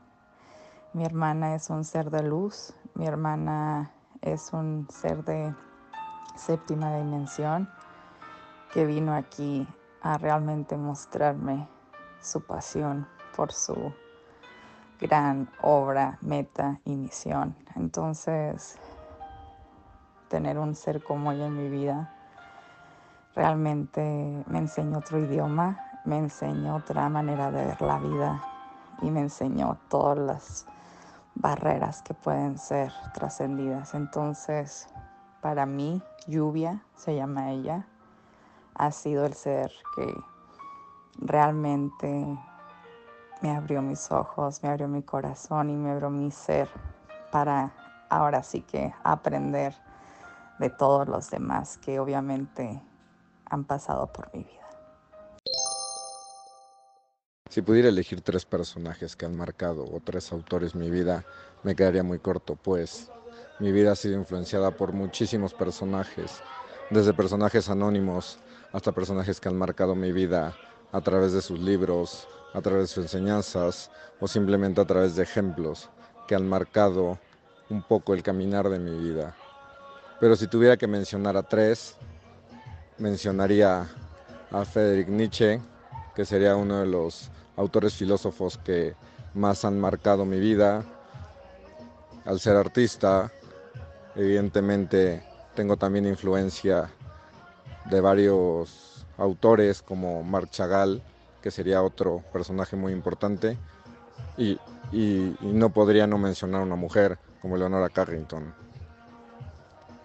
Mi 0.93 1.03
hermana 1.05 1.53
es 1.55 1.69
un 1.69 1.83
ser 1.83 2.09
de 2.09 2.23
luz, 2.23 2.73
mi 2.97 3.05
hermana 3.05 3.91
es 4.21 4.51
un 4.53 4.87
ser 4.89 5.23
de 5.23 5.53
séptima 6.35 6.97
dimensión 6.97 7.69
que 8.73 8.85
vino 8.87 9.13
aquí 9.13 9.67
a 10.01 10.17
realmente 10.17 10.75
mostrarme 10.77 11.67
su 12.21 12.41
pasión 12.41 13.07
por 13.35 13.51
su 13.51 13.93
gran 14.99 15.47
obra, 15.61 16.17
meta 16.21 16.79
y 16.85 16.95
misión. 16.95 17.55
Entonces, 17.75 18.79
tener 20.27 20.57
un 20.57 20.73
ser 20.73 21.03
como 21.03 21.31
ella 21.31 21.45
en 21.45 21.55
mi 21.55 21.69
vida 21.69 22.11
realmente 23.35 24.43
me 24.47 24.57
enseñó 24.57 24.97
otro 24.97 25.19
idioma, 25.19 25.77
me 26.03 26.17
enseñó 26.17 26.77
otra 26.77 27.09
manera 27.09 27.51
de 27.51 27.63
ver 27.63 27.81
la 27.83 27.99
vida 27.99 28.41
y 29.03 29.11
me 29.11 29.19
enseñó 29.19 29.77
todas 29.87 30.17
las 30.17 30.67
barreras 31.39 32.01
que 32.01 32.13
pueden 32.13 32.57
ser 32.57 32.91
trascendidas. 33.13 33.93
Entonces, 33.93 34.87
para 35.41 35.65
mí, 35.65 36.01
lluvia, 36.27 36.83
se 36.95 37.15
llama 37.15 37.51
ella, 37.51 37.87
ha 38.75 38.91
sido 38.91 39.25
el 39.25 39.33
ser 39.33 39.71
que 39.95 40.13
realmente 41.19 42.37
me 43.41 43.55
abrió 43.55 43.81
mis 43.81 44.11
ojos, 44.11 44.61
me 44.63 44.69
abrió 44.69 44.87
mi 44.87 45.03
corazón 45.03 45.69
y 45.69 45.75
me 45.75 45.91
abrió 45.91 46.09
mi 46.09 46.31
ser 46.31 46.69
para 47.31 47.71
ahora 48.09 48.41
sí 48.43 48.61
que 48.61 48.93
aprender 49.03 49.75
de 50.59 50.69
todos 50.69 51.07
los 51.07 51.29
demás 51.29 51.77
que 51.77 51.99
obviamente 51.99 52.81
han 53.49 53.63
pasado 53.63 54.07
por 54.07 54.33
mi 54.33 54.43
vida. 54.43 54.66
Si 57.49 57.61
pudiera 57.61 57.87
elegir 57.87 58.21
tres 58.21 58.45
personajes 58.45 59.15
que 59.15 59.25
han 59.25 59.35
marcado 59.35 59.85
o 59.85 60.01
tres 60.03 60.31
autores 60.31 60.75
mi 60.75 60.89
vida, 60.89 61.25
me 61.63 61.75
quedaría 61.75 62.03
muy 62.03 62.19
corto, 62.19 62.55
pues 62.55 63.09
mi 63.59 63.71
vida 63.71 63.93
ha 63.93 63.95
sido 63.95 64.15
influenciada 64.15 64.71
por 64.71 64.91
muchísimos 64.91 65.53
personajes, 65.53 66.41
desde 66.89 67.13
personajes 67.13 67.69
anónimos 67.69 68.37
hasta 68.73 68.91
personajes 68.91 69.39
que 69.39 69.47
han 69.47 69.57
marcado 69.57 69.95
mi 69.95 70.11
vida 70.11 70.55
a 70.91 71.01
través 71.01 71.31
de 71.31 71.41
sus 71.41 71.59
libros, 71.59 72.27
a 72.53 72.61
través 72.61 72.83
de 72.83 72.87
sus 72.87 73.03
enseñanzas 73.05 73.91
o 74.19 74.27
simplemente 74.27 74.81
a 74.81 74.85
través 74.85 75.15
de 75.15 75.23
ejemplos 75.23 75.89
que 76.27 76.35
han 76.35 76.47
marcado 76.47 77.17
un 77.69 77.81
poco 77.81 78.13
el 78.13 78.23
caminar 78.23 78.69
de 78.69 78.79
mi 78.79 78.95
vida. 78.97 79.35
Pero 80.19 80.35
si 80.35 80.47
tuviera 80.47 80.77
que 80.77 80.87
mencionar 80.87 81.37
a 81.37 81.43
tres, 81.43 81.95
mencionaría 82.97 83.87
a 84.51 84.65
Friedrich 84.65 85.07
Nietzsche, 85.07 85.61
que 86.13 86.25
sería 86.25 86.55
uno 86.55 86.79
de 86.79 86.87
los 86.87 87.29
autores 87.57 87.95
filósofos 87.95 88.57
que 88.57 88.95
más 89.33 89.65
han 89.65 89.79
marcado 89.79 90.23
mi 90.25 90.39
vida. 90.39 90.85
Al 92.25 92.39
ser 92.39 92.55
artista, 92.55 93.31
evidentemente 94.15 95.23
tengo 95.55 95.75
también 95.75 96.05
influencia 96.05 96.89
de 97.85 98.01
varios 98.01 99.05
autores 99.17 99.81
como 99.81 100.23
Marc 100.23 100.49
Chagall, 100.51 101.01
que 101.41 101.51
sería 101.51 101.81
otro 101.83 102.23
personaje 102.31 102.75
muy 102.75 102.93
importante, 102.93 103.57
y, 104.37 104.59
y- 104.91 105.35
y 105.39 105.53
no 105.53 105.69
podría 105.69 106.05
no 106.07 106.17
mencionar 106.17 106.61
a 106.61 106.65
una 106.65 106.75
mujer 106.75 107.17
como 107.41 107.57
Leonora 107.57 107.89
Carrington. 107.89 108.53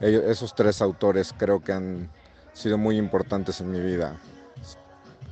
Ellos- 0.01 0.25
esos 0.25 0.55
tres 0.55 0.81
autores 0.81 1.35
creo 1.37 1.61
que 1.61 1.73
han 1.73 2.09
sido 2.53 2.79
muy 2.79 2.97
importantes 2.97 3.61
en 3.61 3.71
mi 3.71 3.81
vida. 3.81 4.19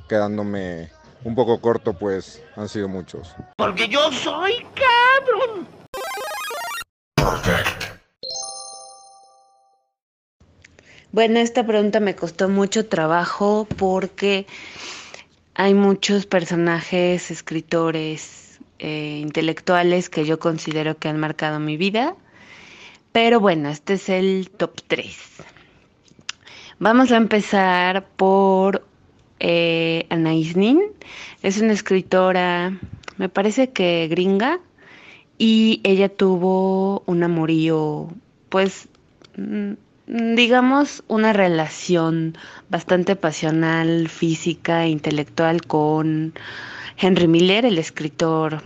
Quedándome 0.07 0.89
un 1.23 1.35
poco 1.35 1.59
corto, 1.61 1.93
pues 1.93 2.43
han 2.55 2.67
sido 2.69 2.87
muchos. 2.87 3.35
Porque 3.57 3.87
yo 3.87 4.11
soy 4.11 4.65
cabrón. 4.75 5.67
Bueno, 11.11 11.39
esta 11.39 11.65
pregunta 11.65 11.99
me 11.99 12.15
costó 12.15 12.47
mucho 12.47 12.87
trabajo 12.87 13.67
porque 13.77 14.47
hay 15.55 15.73
muchos 15.73 16.25
personajes, 16.25 17.31
escritores, 17.31 18.59
eh, 18.79 19.19
intelectuales 19.21 20.09
que 20.09 20.25
yo 20.25 20.39
considero 20.39 20.97
que 20.97 21.09
han 21.09 21.19
marcado 21.19 21.59
mi 21.59 21.75
vida. 21.75 22.15
Pero 23.11 23.41
bueno, 23.41 23.69
este 23.69 23.93
es 23.93 24.07
el 24.07 24.49
top 24.55 24.81
3. 24.87 25.17
Vamos 26.79 27.11
a 27.11 27.17
empezar 27.17 28.07
por 28.15 28.85
eh, 29.41 30.05
Anaïs 30.09 30.55
Nin. 30.55 30.79
Es 31.41 31.59
una 31.59 31.73
escritora, 31.73 32.79
me 33.17 33.27
parece 33.27 33.71
que 33.71 34.07
gringa, 34.07 34.59
y 35.37 35.81
ella 35.83 36.07
tuvo 36.07 37.01
un 37.07 37.23
amorío, 37.23 38.09
pues, 38.49 38.87
mm, 39.37 39.73
digamos, 40.35 41.03
una 41.07 41.33
relación 41.33 42.37
bastante 42.69 43.15
pasional, 43.15 44.07
física 44.07 44.85
e 44.85 44.89
intelectual 44.89 45.65
con 45.65 46.33
Henry 46.97 47.27
Miller, 47.27 47.65
el 47.65 47.79
escritor 47.79 48.61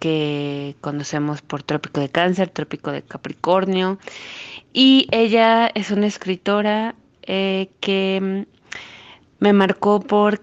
que 0.00 0.76
conocemos 0.82 1.40
por 1.40 1.62
Trópico 1.62 2.00
de 2.00 2.10
Cáncer, 2.10 2.50
Trópico 2.50 2.92
de 2.92 3.00
Capricornio. 3.00 3.98
Y 4.74 5.08
ella 5.10 5.68
es 5.68 5.90
una 5.90 6.06
escritora 6.06 6.94
eh, 7.22 7.70
que 7.80 8.20
mm, 8.20 8.57
me 9.40 9.52
marcó 9.52 10.00
por 10.00 10.42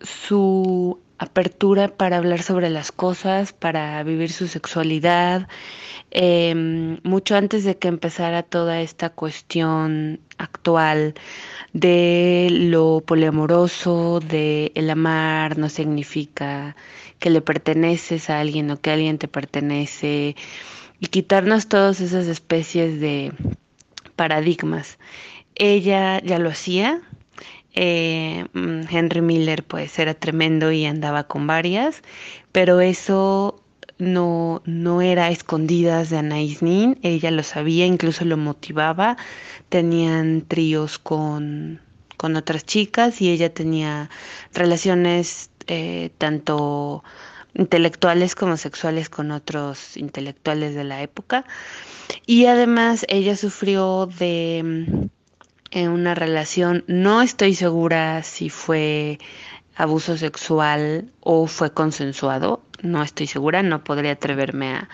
su 0.00 1.00
apertura 1.18 1.88
para 1.88 2.18
hablar 2.18 2.42
sobre 2.42 2.70
las 2.70 2.92
cosas, 2.92 3.52
para 3.52 4.02
vivir 4.04 4.30
su 4.30 4.46
sexualidad, 4.46 5.48
em, 6.10 7.00
mucho 7.02 7.36
antes 7.36 7.64
de 7.64 7.76
que 7.76 7.88
empezara 7.88 8.44
toda 8.44 8.80
esta 8.80 9.10
cuestión 9.10 10.20
actual 10.38 11.14
de 11.72 12.48
lo 12.50 13.02
poliamoroso, 13.04 14.20
de 14.20 14.72
el 14.74 14.90
amar 14.90 15.58
no 15.58 15.68
significa 15.68 16.76
que 17.18 17.30
le 17.30 17.40
perteneces 17.40 18.30
a 18.30 18.40
alguien 18.40 18.70
o 18.70 18.80
que 18.80 18.90
alguien 18.92 19.18
te 19.18 19.28
pertenece 19.28 20.36
y 21.00 21.06
quitarnos 21.08 21.68
todas 21.68 22.00
esas 22.00 22.26
especies 22.28 23.00
de 23.00 23.32
paradigmas. 24.16 24.98
Ella 25.56 26.20
ya 26.22 26.38
lo 26.38 26.50
hacía, 26.50 27.02
eh, 27.80 28.46
mm, 28.54 28.80
Henry 28.90 29.20
Miller 29.20 29.62
pues 29.62 30.00
era 30.00 30.12
tremendo 30.12 30.72
y 30.72 30.84
andaba 30.84 31.28
con 31.28 31.46
varias, 31.46 32.02
pero 32.50 32.80
eso 32.80 33.62
no, 33.98 34.62
no 34.64 35.00
era 35.00 35.30
escondidas 35.30 36.10
de 36.10 36.18
Anais 36.18 36.60
Nin, 36.60 36.98
ella 37.04 37.30
lo 37.30 37.44
sabía, 37.44 37.86
incluso 37.86 38.24
lo 38.24 38.36
motivaba, 38.36 39.16
tenían 39.68 40.42
tríos 40.42 40.98
con, 40.98 41.80
con 42.16 42.34
otras 42.34 42.64
chicas 42.66 43.22
y 43.22 43.30
ella 43.30 43.54
tenía 43.54 44.10
relaciones 44.54 45.50
eh, 45.68 46.10
tanto 46.18 47.04
intelectuales 47.54 48.34
como 48.34 48.56
sexuales 48.56 49.08
con 49.08 49.30
otros 49.30 49.96
intelectuales 49.96 50.74
de 50.74 50.82
la 50.82 51.00
época. 51.00 51.44
Y 52.26 52.46
además 52.46 53.06
ella 53.08 53.36
sufrió 53.36 54.06
de 54.18 55.10
mm, 55.74 55.88
una 55.88 56.14
relación, 56.14 56.84
no 56.86 57.22
estoy 57.22 57.54
segura 57.54 58.22
si 58.22 58.50
fue 58.50 59.18
abuso 59.76 60.16
sexual 60.16 61.10
o 61.20 61.46
fue 61.46 61.72
consensuado, 61.72 62.62
no 62.82 63.02
estoy 63.02 63.26
segura, 63.26 63.62
no 63.62 63.84
podría 63.84 64.12
atreverme 64.12 64.72
a, 64.72 64.88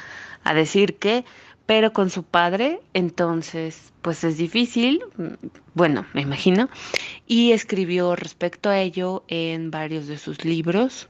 a 0.44 0.54
decir 0.54 0.96
que, 0.96 1.24
pero 1.66 1.92
con 1.92 2.10
su 2.10 2.22
padre, 2.22 2.80
entonces, 2.92 3.92
pues 4.02 4.22
es 4.24 4.36
difícil, 4.36 5.02
mm, 5.16 5.46
bueno, 5.74 6.06
me 6.12 6.20
imagino, 6.20 6.68
y 7.26 7.52
escribió 7.52 8.14
respecto 8.14 8.68
a 8.68 8.78
ello 8.78 9.24
en 9.28 9.70
varios 9.70 10.06
de 10.06 10.18
sus 10.18 10.44
libros. 10.44 11.08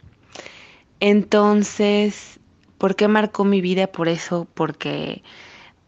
Entonces, 1.00 2.38
¿por 2.78 2.94
qué 2.94 3.08
marcó 3.08 3.44
mi 3.44 3.60
vida? 3.60 3.88
Por 3.88 4.08
eso, 4.08 4.46
porque 4.54 5.22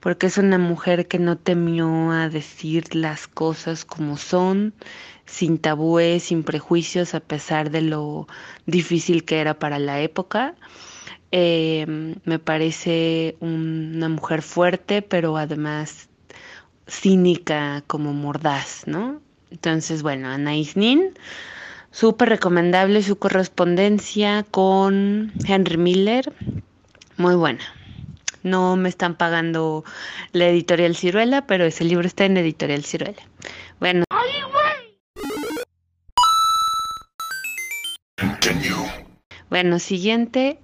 porque 0.07 0.29
es 0.29 0.39
una 0.39 0.57
mujer 0.57 1.09
que 1.09 1.19
no 1.19 1.37
temió 1.37 2.13
a 2.13 2.29
decir 2.29 2.95
las 2.95 3.27
cosas 3.27 3.85
como 3.85 4.17
son, 4.17 4.73
sin 5.25 5.59
tabúes, 5.59 6.23
sin 6.23 6.45
prejuicios, 6.45 7.13
a 7.17 7.19
pesar 7.19 7.73
de 7.73 7.81
lo 7.81 8.29
difícil 8.67 9.25
que 9.25 9.41
era 9.41 9.59
para 9.59 9.81
la 9.81 10.01
época. 10.01 10.55
Em, 11.33 12.15
me 12.25 12.39
parece 12.39 13.37
una 13.41 14.09
mujer 14.09 14.43
fuerte, 14.43 15.03
pero 15.03 15.37
además 15.37 16.09
cínica 16.87 17.83
como 17.89 18.13
mordaz, 18.13 18.85
¿no? 18.87 19.21
Entonces, 19.51 20.05
bueno, 20.05 20.29
Anais 20.29 20.77
Nin, 20.77 21.15
súper 21.91 22.29
recomendable 22.29 23.03
su 23.03 23.17
correspondencia 23.19 24.45
con 24.53 25.33
Henry 25.49 25.79
Miller, 25.79 26.33
muy 27.17 27.35
buena. 27.35 27.76
No 28.47 28.77
me 28.77 28.89
están 28.89 29.17
pagando 29.17 29.83
la 30.31 30.47
editorial 30.47 30.95
Ciruela, 30.95 31.49
pero 31.49 31.65
ese 31.65 31.83
libro 31.83 32.07
está 32.07 32.27
en 32.27 32.37
editorial 32.37 32.85
Ciruela. 32.85 33.21
Bueno. 33.81 34.05
Bueno, 39.51 39.81
siguiente. 39.81 40.61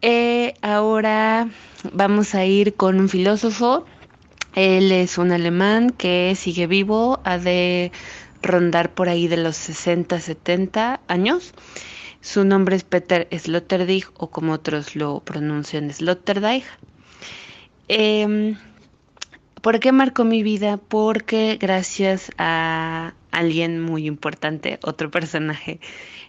Eh, 0.00 0.54
ahora 0.62 1.50
vamos 1.92 2.34
a 2.34 2.46
ir 2.46 2.72
con 2.72 2.98
un 2.98 3.10
filósofo. 3.10 3.84
Él 4.54 4.90
es 4.90 5.18
un 5.18 5.30
alemán 5.30 5.90
que 5.90 6.34
sigue 6.34 6.66
vivo, 6.66 7.20
ha 7.24 7.36
de 7.36 7.92
rondar 8.40 8.94
por 8.94 9.10
ahí 9.10 9.28
de 9.28 9.36
los 9.36 9.56
60, 9.56 10.20
70 10.20 11.00
años. 11.06 11.52
Su 12.22 12.46
nombre 12.46 12.76
es 12.76 12.84
Peter 12.84 13.28
Sloterdijk 13.30 14.10
o 14.16 14.30
como 14.30 14.54
otros 14.54 14.96
lo 14.96 15.20
pronuncian 15.20 15.92
Sloterdijk. 15.92 16.64
Eh, 17.88 18.54
¿Por 19.64 19.80
qué 19.80 19.90
marcó 19.92 20.24
mi 20.24 20.42
vida? 20.42 20.76
Porque 20.76 21.56
gracias 21.58 22.30
a 22.36 23.14
alguien 23.30 23.80
muy 23.80 24.06
importante, 24.06 24.78
otro 24.82 25.10
personaje 25.10 25.80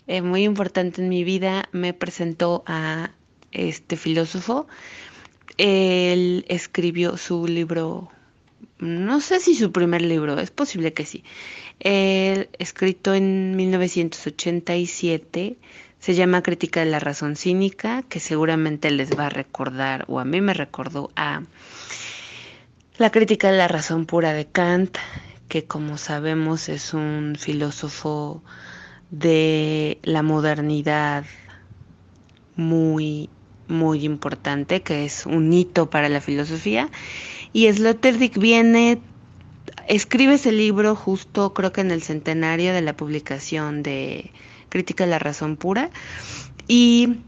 eh, 0.07 0.21
muy 0.21 0.43
importante 0.43 1.01
en 1.01 1.09
mi 1.09 1.25
vida, 1.25 1.67
me 1.73 1.93
presentó 1.93 2.63
a 2.65 3.11
este 3.51 3.97
filósofo. 3.97 4.67
Él 5.57 6.45
escribió 6.47 7.17
su 7.17 7.47
libro, 7.47 8.09
no 8.79 9.19
sé 9.19 9.41
si 9.41 9.55
su 9.55 9.71
primer 9.71 10.01
libro, 10.01 10.39
es 10.39 10.51
posible 10.51 10.93
que 10.93 11.05
sí. 11.05 11.23
Él, 11.81 12.49
escrito 12.57 13.13
en 13.13 13.55
1987, 13.55 15.57
se 15.99 16.13
llama 16.13 16.43
Crítica 16.43 16.81
de 16.81 16.91
la 16.91 16.99
Razón 16.99 17.35
Cínica, 17.35 18.03
que 18.03 18.19
seguramente 18.19 18.91
les 18.91 19.17
va 19.17 19.27
a 19.27 19.29
recordar, 19.29 20.05
o 20.07 20.19
a 20.19 20.25
mí 20.25 20.41
me 20.41 20.53
recordó 20.53 21.11
a 21.15 21.43
la 22.97 23.09
Crítica 23.09 23.51
de 23.51 23.57
la 23.57 23.67
Razón 23.67 24.05
Pura 24.05 24.33
de 24.33 24.45
Kant, 24.45 24.97
que 25.47 25.65
como 25.65 25.97
sabemos 25.97 26.69
es 26.69 26.93
un 26.93 27.35
filósofo 27.37 28.43
de 29.11 29.99
la 30.03 30.23
modernidad 30.23 31.25
muy, 32.55 33.29
muy 33.67 34.05
importante, 34.05 34.81
que 34.81 35.05
es 35.05 35.25
un 35.25 35.51
hito 35.51 35.89
para 35.89 36.09
la 36.09 36.21
filosofía. 36.21 36.89
Y 37.53 37.71
Sloterdijk 37.71 38.37
viene, 38.37 38.99
escribe 39.87 40.35
ese 40.35 40.51
libro 40.51 40.95
justo 40.95 41.53
creo 41.53 41.71
que 41.71 41.81
en 41.81 41.91
el 41.91 42.01
centenario 42.01 42.73
de 42.73 42.81
la 42.81 42.95
publicación 42.95 43.83
de 43.83 44.31
Crítica 44.75 45.05
de 45.05 45.11
la 45.11 45.19
Razón 45.19 45.55
Pura 45.55 45.89
y 46.67 47.19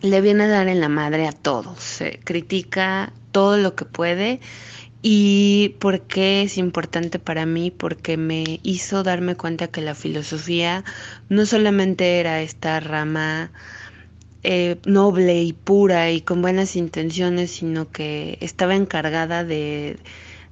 le 0.00 0.20
viene 0.20 0.44
a 0.44 0.46
dar 0.46 0.68
en 0.68 0.80
la 0.80 0.88
madre 0.88 1.26
a 1.26 1.32
todos, 1.32 2.00
critica 2.22 3.12
todo 3.32 3.56
lo 3.56 3.74
que 3.74 3.84
puede. 3.84 4.38
Y 5.02 5.74
por 5.80 6.02
qué 6.02 6.42
es 6.42 6.56
importante 6.56 7.18
para 7.18 7.46
mí, 7.46 7.72
porque 7.72 8.16
me 8.16 8.60
hizo 8.62 9.02
darme 9.02 9.34
cuenta 9.34 9.66
que 9.66 9.80
la 9.80 9.96
filosofía 9.96 10.84
no 11.28 11.46
solamente 11.46 12.20
era 12.20 12.42
esta 12.42 12.78
rama 12.78 13.50
eh, 14.44 14.76
noble 14.86 15.42
y 15.42 15.52
pura 15.52 16.12
y 16.12 16.20
con 16.20 16.42
buenas 16.42 16.76
intenciones, 16.76 17.50
sino 17.50 17.90
que 17.90 18.38
estaba 18.40 18.76
encargada 18.76 19.42
de, 19.42 19.98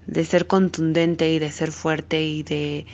de 0.09 0.25
ser 0.25 0.49
contundente 0.49 1.33
y 1.33 1.39
de 1.39 1.53
ser 1.53 1.71
fuerte 1.71 2.25
y 2.25 2.43
de, 2.43 2.87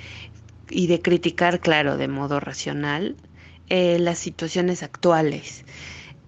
y 0.71 0.87
de 0.87 1.01
criticar, 1.01 1.61
claro, 1.61 1.97
de 1.97 2.09
modo 2.09 2.41
racional, 2.41 3.17
eh, 3.71 3.99
las 3.99 4.19
situaciones 4.19 4.83
actuales, 4.83 5.65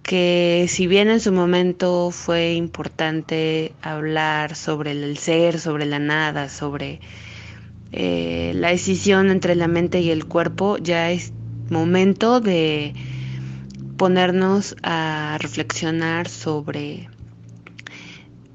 que 0.03 0.65
si 0.69 0.87
bien 0.87 1.09
en 1.09 1.19
su 1.19 1.31
momento 1.31 2.11
fue 2.11 2.53
importante 2.53 3.73
hablar 3.81 4.55
sobre 4.55 4.91
el 4.91 5.17
ser, 5.17 5.59
sobre 5.59 5.85
la 5.85 5.99
nada, 5.99 6.49
sobre 6.49 6.99
eh, 7.91 8.53
la 8.55 8.69
decisión 8.69 9.29
entre 9.29 9.55
la 9.55 9.67
mente 9.67 9.99
y 10.01 10.11
el 10.11 10.25
cuerpo, 10.25 10.77
ya 10.77 11.11
es 11.11 11.33
momento 11.69 12.39
de 12.39 12.93
ponernos 13.97 14.75
a 14.83 15.37
reflexionar 15.39 16.27
sobre 16.27 17.09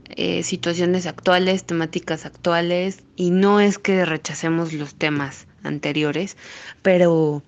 eh, 0.09 0.43
situaciones 0.43 1.07
actuales, 1.07 1.65
temáticas 1.65 2.25
actuales, 2.25 3.03
y 3.17 3.31
no 3.31 3.61
es 3.61 3.79
que 3.79 4.05
rechacemos 4.05 4.73
los 4.73 4.95
temas 4.95 5.47
anteriores, 5.63 6.37
pero 6.83 7.43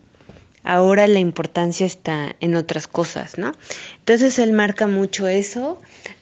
ahora 0.62 1.06
la 1.06 1.18
importancia 1.18 1.86
está 1.86 2.36
en 2.40 2.54
otras 2.54 2.86
cosas, 2.86 3.38
¿no? 3.38 3.52
Entonces 3.98 4.38
él 4.38 4.52
marca 4.52 4.86
mucho 4.86 5.28
eso. 5.28 5.80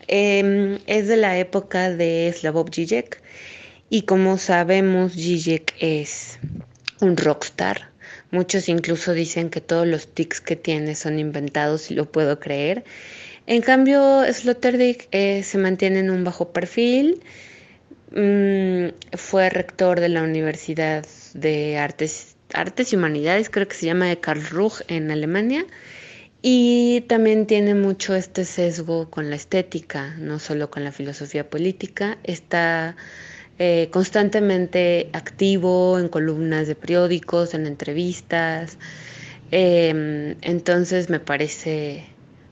Em, 0.08 0.78
es 0.86 1.08
de 1.08 1.16
la 1.16 1.38
época 1.38 1.90
de 1.90 2.32
Slavoj 2.36 2.70
Žižek 2.70 3.22
y 3.90 4.02
como 4.02 4.38
sabemos 4.38 5.14
Žižek 5.14 5.74
es 5.80 6.38
un 7.00 7.16
rockstar. 7.16 7.90
Muchos 8.30 8.68
incluso 8.68 9.12
dicen 9.12 9.50
que 9.50 9.60
todos 9.60 9.86
los 9.86 10.08
tics 10.08 10.40
que 10.40 10.56
tiene 10.56 10.94
son 10.94 11.18
inventados 11.18 11.90
y 11.90 11.94
lo 11.94 12.10
puedo 12.10 12.40
creer. 12.40 12.84
En 13.46 13.62
cambio, 13.62 14.24
Sloterdijk 14.32 15.08
eh, 15.12 15.42
se 15.44 15.58
mantiene 15.58 16.00
en 16.00 16.10
un 16.10 16.24
bajo 16.24 16.52
perfil. 16.52 17.22
Mm, 18.10 18.88
fue 19.16 19.50
rector 19.50 20.00
de 20.00 20.08
la 20.08 20.22
Universidad 20.22 21.06
de 21.34 21.78
Artes 21.78 22.35
Artes 22.52 22.92
y 22.92 22.96
Humanidades, 22.96 23.50
creo 23.50 23.68
que 23.68 23.74
se 23.74 23.86
llama 23.86 24.06
de 24.06 24.18
Karlsruhe 24.18 24.84
en 24.88 25.10
Alemania. 25.10 25.66
Y 26.42 27.00
también 27.08 27.46
tiene 27.46 27.74
mucho 27.74 28.14
este 28.14 28.44
sesgo 28.44 29.10
con 29.10 29.30
la 29.30 29.36
estética, 29.36 30.14
no 30.18 30.38
solo 30.38 30.70
con 30.70 30.84
la 30.84 30.92
filosofía 30.92 31.48
política. 31.50 32.18
Está 32.22 32.94
eh, 33.58 33.88
constantemente 33.90 35.08
activo 35.12 35.98
en 35.98 36.08
columnas 36.08 36.68
de 36.68 36.74
periódicos, 36.74 37.54
en 37.54 37.66
entrevistas. 37.66 38.78
Em, 39.50 40.36
entonces 40.42 41.08
me 41.08 41.20
parece 41.20 42.04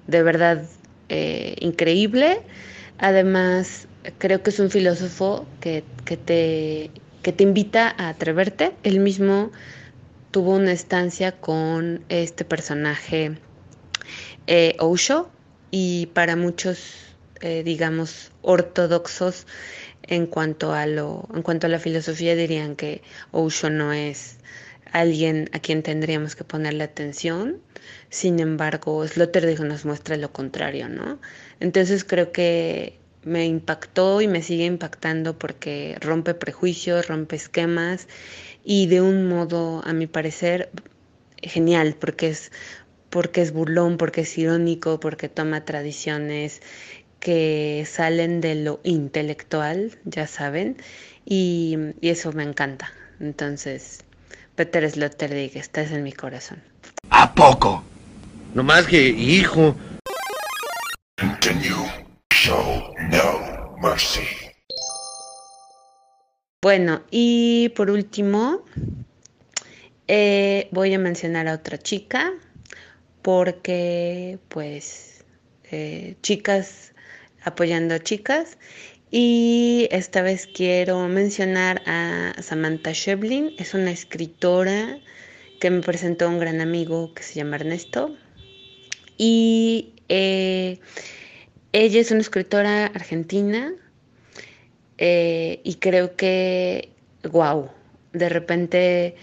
de 0.07 0.23
verdad 0.23 0.65
eh, 1.09 1.57
increíble. 1.61 2.41
Además, 2.99 3.87
creo 4.19 4.43
que 4.43 4.51
es 4.51 4.59
un 4.61 4.71
filósofo 4.71 5.47
que, 5.61 5.85
te, 6.05 6.91
que 7.23 7.33
te 7.33 7.43
invita 7.43 7.95
a 7.97 8.09
atreverte. 8.09 8.73
Él 8.83 9.01
mismo 9.01 9.51
tuvo 10.35 10.57
una 10.57 10.73
estancia 10.73 11.31
con 11.31 12.05
este 12.09 12.45
personaje 12.45 13.39
eh, 14.49 14.75
Osho 14.81 15.31
y 15.71 16.07
para 16.07 16.35
muchos, 16.35 17.15
eh, 17.41 17.63
digamos, 17.63 18.33
ortodoxos 18.43 19.47
en 20.03 20.27
cuanto 20.27 20.73
a 20.73 20.87
lo, 20.87 21.29
en 21.33 21.43
cuanto 21.43 21.69
a 21.69 21.71
la 21.71 21.79
filosofía 21.79 22.35
dirían 22.35 22.75
que 22.75 23.01
Osho 23.31 23.71
no 23.71 23.93
es 23.93 24.39
alguien 24.91 25.51
a 25.53 25.61
quien 25.61 25.85
tendríamos 25.85 26.35
que 26.35 26.43
ponerle 26.43 26.83
atención. 26.83 27.61
Sin 28.11 28.41
embargo, 28.41 29.07
Sloterdijk 29.07 29.61
nos 29.61 29.85
muestra 29.85 30.17
lo 30.17 30.33
contrario, 30.33 30.89
¿no? 30.89 31.21
Entonces 31.61 32.03
creo 32.03 32.33
que 32.33 32.99
me 33.25 33.47
impactó 33.47 34.21
y 34.21 34.29
me 34.29 34.43
sigue 34.43 34.65
impactando 34.65 35.39
porque 35.39 35.97
rompe 36.01 36.35
prejuicios, 36.35 37.09
rompe 37.09 37.37
esquemas 37.37 38.09
y 38.65 38.87
de 38.87 39.01
un 39.01 39.27
modo, 39.29 39.83
a 39.85 39.93
mi 39.93 40.07
parecer, 40.07 40.71
genial, 41.43 41.97
porque 41.99 42.29
es 42.29 42.51
porque 43.11 43.43
es 43.43 43.53
burlón, 43.53 43.97
porque 43.97 44.23
es 44.23 44.39
irónico, 44.39 44.99
porque 44.99 45.29
toma 45.29 45.65
tradiciones 45.65 46.63
que 47.21 47.87
salen 47.89 48.41
de 48.41 48.57
lo 48.57 48.81
intelectual, 48.83 49.97
ya 50.05 50.27
saben, 50.27 50.77
y, 51.25 51.79
eso 52.03 52.33
me 52.33 52.43
encanta. 52.43 52.93
Entonces, 53.21 54.01
Peter 54.57 54.91
Sloterdijk, 54.91 55.55
estás 55.55 55.93
en 55.93 56.03
mi 56.03 56.13
corazón. 56.13 56.61
¿A 57.11 57.33
poco? 57.33 57.85
No 58.53 58.65
más 58.65 58.89
que 58.89 59.09
hijo. 59.09 59.77
Show 62.45 62.93
no 63.11 63.75
mercy. 63.81 64.21
Bueno, 66.61 67.03
y 67.11 67.71
por 67.71 67.91
último, 67.91 68.67
eh, 70.09 70.69
voy 70.71 70.93
a 70.93 70.99
mencionar 70.99 71.49
a 71.49 71.55
otra 71.55 71.79
chica 71.79 72.35
porque 73.23 74.39
pues 74.49 75.25
eh, 75.71 76.17
chicas 76.21 76.93
apoyando 77.45 77.95
a 77.95 78.01
chicas. 78.01 78.59
Y 79.11 79.89
esta 79.91 80.21
vez 80.21 80.47
quiero 80.47 81.09
mencionar 81.09 81.81
a 81.87 82.35
Samantha 82.43 82.93
Shevlin, 82.93 83.53
es 83.57 83.73
una 83.73 83.91
escritora 83.91 84.99
que 85.61 85.71
me 85.71 85.81
presentó 85.81 86.29
un 86.29 86.39
gran 86.39 86.61
amigo 86.61 87.15
que 87.15 87.23
se 87.23 87.37
llama 87.37 87.57
Ernesto. 87.57 88.15
Y 89.17 89.95
eh, 90.11 90.79
ella 91.75 92.01
es 92.01 92.13
una 92.13 92.21
escritora 92.21 92.87
argentina 92.87 93.75
eh, 94.97 95.61
y 95.65 95.75
creo 95.75 96.15
que, 96.15 96.91
wow, 97.29 97.69
de 98.13 98.29
repente 98.29 99.17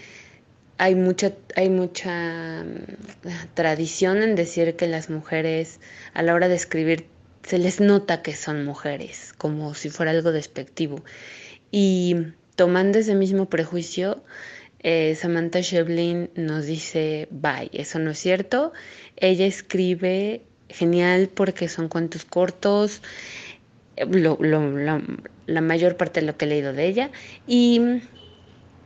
hay 0.76 0.94
mucha, 0.94 1.32
hay 1.56 1.70
mucha 1.70 2.62
mm, 2.62 3.54
tradición 3.54 4.22
en 4.22 4.34
decir 4.34 4.76
que 4.76 4.86
las 4.86 5.08
mujeres 5.08 5.80
a 6.12 6.20
la 6.20 6.34
hora 6.34 6.48
de 6.48 6.56
escribir 6.56 7.06
se 7.42 7.56
les 7.56 7.80
nota 7.80 8.20
que 8.20 8.36
son 8.36 8.66
mujeres, 8.66 9.32
como 9.38 9.72
si 9.72 9.88
fuera 9.88 10.10
algo 10.10 10.30
despectivo. 10.30 11.02
Y 11.70 12.16
tomando 12.54 12.98
ese 12.98 13.14
mismo 13.14 13.48
prejuicio, 13.48 14.22
eh, 14.80 15.14
Samantha 15.14 15.62
Shevlin 15.62 16.28
nos 16.34 16.66
dice, 16.66 17.28
bye, 17.30 17.70
eso 17.72 17.98
no 17.98 18.10
es 18.10 18.18
cierto. 18.18 18.74
Ella 19.16 19.46
escribe 19.46 20.42
genial 20.72 21.28
porque 21.32 21.68
son 21.68 21.88
cuentos 21.88 22.24
cortos, 22.24 23.02
la 23.96 25.60
mayor 25.60 25.96
parte 25.96 26.20
de 26.20 26.26
lo 26.26 26.36
que 26.36 26.46
he 26.46 26.48
leído 26.48 26.72
de 26.72 26.86
ella. 26.86 27.10
Y 27.46 27.80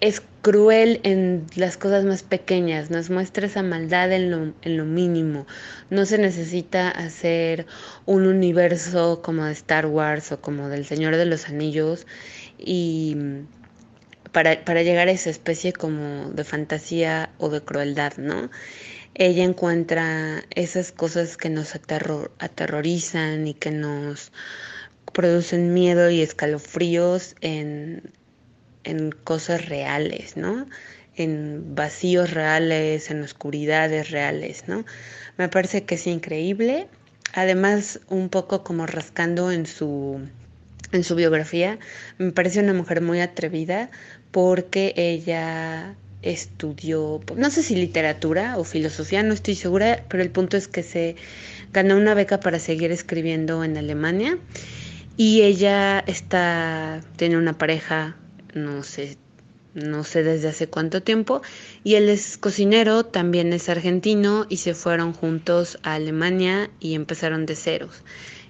es 0.00 0.22
cruel 0.42 1.00
en 1.02 1.46
las 1.56 1.76
cosas 1.76 2.04
más 2.04 2.22
pequeñas, 2.22 2.90
nos 2.90 3.10
muestra 3.10 3.46
esa 3.46 3.62
maldad 3.62 4.12
en 4.12 4.30
lo, 4.30 4.54
en 4.62 4.76
lo 4.76 4.84
mínimo. 4.84 5.46
No 5.90 6.04
se 6.04 6.18
necesita 6.18 6.90
hacer 6.90 7.66
un 8.04 8.26
universo 8.26 9.22
como 9.22 9.44
de 9.44 9.52
Star 9.52 9.86
Wars 9.86 10.32
o 10.32 10.40
como 10.40 10.68
del 10.68 10.84
Señor 10.84 11.16
de 11.16 11.26
los 11.26 11.48
Anillos 11.48 12.06
y 12.58 13.16
para, 14.32 14.64
para 14.64 14.82
llegar 14.82 15.08
a 15.08 15.12
esa 15.12 15.30
especie 15.30 15.72
como 15.72 16.30
de 16.30 16.44
fantasía 16.44 17.30
o 17.38 17.48
de 17.48 17.62
crueldad, 17.62 18.18
¿no? 18.18 18.50
Ella 19.18 19.44
encuentra 19.44 20.44
esas 20.50 20.92
cosas 20.92 21.38
que 21.38 21.48
nos 21.48 21.74
aterrorizan 21.74 23.46
y 23.46 23.54
que 23.54 23.70
nos 23.70 24.30
producen 25.14 25.72
miedo 25.72 26.10
y 26.10 26.20
escalofríos 26.20 27.34
en, 27.40 28.12
en 28.84 29.12
cosas 29.12 29.70
reales, 29.70 30.36
¿no? 30.36 30.66
En 31.14 31.74
vacíos 31.74 32.32
reales, 32.32 33.10
en 33.10 33.22
oscuridades 33.22 34.10
reales, 34.10 34.64
¿no? 34.68 34.84
Me 35.38 35.48
parece 35.48 35.84
que 35.84 35.94
es 35.94 36.06
increíble. 36.06 36.86
Además, 37.32 38.00
un 38.10 38.28
poco 38.28 38.64
como 38.64 38.86
rascando 38.86 39.50
en 39.50 39.64
su 39.64 40.20
en 40.92 41.04
su 41.04 41.14
biografía, 41.14 41.78
me 42.18 42.32
parece 42.32 42.60
una 42.60 42.74
mujer 42.74 43.00
muy 43.00 43.20
atrevida 43.20 43.90
porque 44.30 44.92
ella 44.96 45.96
estudió, 46.30 47.20
no 47.36 47.50
sé 47.50 47.62
si 47.62 47.76
literatura 47.76 48.58
o 48.58 48.64
filosofía, 48.64 49.22
no 49.22 49.34
estoy 49.34 49.54
segura, 49.54 50.04
pero 50.08 50.22
el 50.22 50.30
punto 50.30 50.56
es 50.56 50.68
que 50.68 50.82
se 50.82 51.16
ganó 51.72 51.96
una 51.96 52.14
beca 52.14 52.40
para 52.40 52.58
seguir 52.58 52.90
escribiendo 52.92 53.64
en 53.64 53.76
Alemania 53.76 54.38
y 55.16 55.42
ella 55.42 56.00
está 56.06 57.00
tiene 57.16 57.36
una 57.36 57.56
pareja 57.56 58.16
no 58.56 58.82
sé, 58.82 59.18
no 59.74 60.02
sé 60.02 60.22
desde 60.22 60.48
hace 60.48 60.66
cuánto 60.66 61.02
tiempo, 61.02 61.42
y 61.84 61.94
él 61.94 62.08
es 62.08 62.38
cocinero, 62.38 63.04
también 63.04 63.52
es 63.52 63.68
argentino, 63.68 64.46
y 64.48 64.56
se 64.56 64.74
fueron 64.74 65.12
juntos 65.12 65.78
a 65.82 65.94
Alemania 65.94 66.70
y 66.80 66.94
empezaron 66.94 67.46
de 67.46 67.54
ceros. 67.54 68.02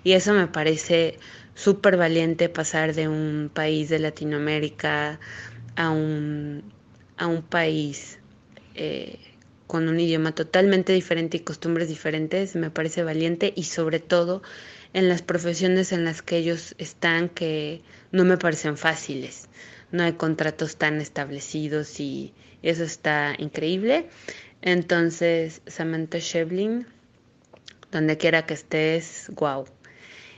Y 0.04 0.12
eso 0.12 0.32
me 0.32 0.46
parece 0.46 1.18
súper 1.54 1.96
valiente 1.96 2.48
pasar 2.48 2.94
de 2.94 3.08
un 3.08 3.50
país 3.52 3.88
de 3.88 3.98
Latinoamérica 3.98 5.18
a 5.74 5.90
un, 5.90 6.62
a 7.16 7.26
un 7.26 7.42
país 7.42 8.18
eh, 8.74 9.18
con 9.66 9.88
un 9.88 9.98
idioma 9.98 10.34
totalmente 10.34 10.92
diferente 10.92 11.38
y 11.38 11.40
costumbres 11.40 11.88
diferentes, 11.88 12.54
me 12.56 12.70
parece 12.70 13.02
valiente 13.02 13.52
y 13.56 13.64
sobre 13.64 14.00
todo 14.00 14.42
en 14.92 15.08
las 15.08 15.22
profesiones 15.22 15.92
en 15.92 16.04
las 16.04 16.22
que 16.22 16.36
ellos 16.36 16.74
están 16.78 17.28
que 17.28 17.82
no 18.12 18.24
me 18.24 18.38
parecen 18.38 18.76
fáciles 18.76 19.48
no 19.92 20.02
hay 20.02 20.14
contratos 20.14 20.76
tan 20.76 21.00
establecidos 21.00 22.00
y 22.00 22.34
eso 22.62 22.84
está 22.84 23.34
increíble. 23.38 24.08
Entonces, 24.62 25.62
Samantha 25.66 26.18
Shevlin, 26.18 26.86
donde 27.92 28.16
quiera 28.16 28.46
que 28.46 28.54
estés, 28.54 29.30
wow. 29.34 29.66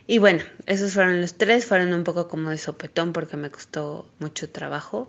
Y 0.06 0.18
bueno, 0.18 0.42
esos 0.66 0.94
fueron 0.94 1.20
los 1.20 1.34
tres, 1.34 1.66
fueron 1.66 1.92
un 1.92 2.04
poco 2.04 2.28
como 2.28 2.50
de 2.50 2.58
sopetón 2.58 3.12
porque 3.12 3.36
me 3.36 3.50
costó 3.50 4.10
mucho 4.18 4.50
trabajo 4.50 5.08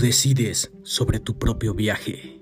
Decides 0.00 0.70
sobre 0.82 1.20
tu 1.20 1.38
propio 1.38 1.72
viaje. 1.72 2.40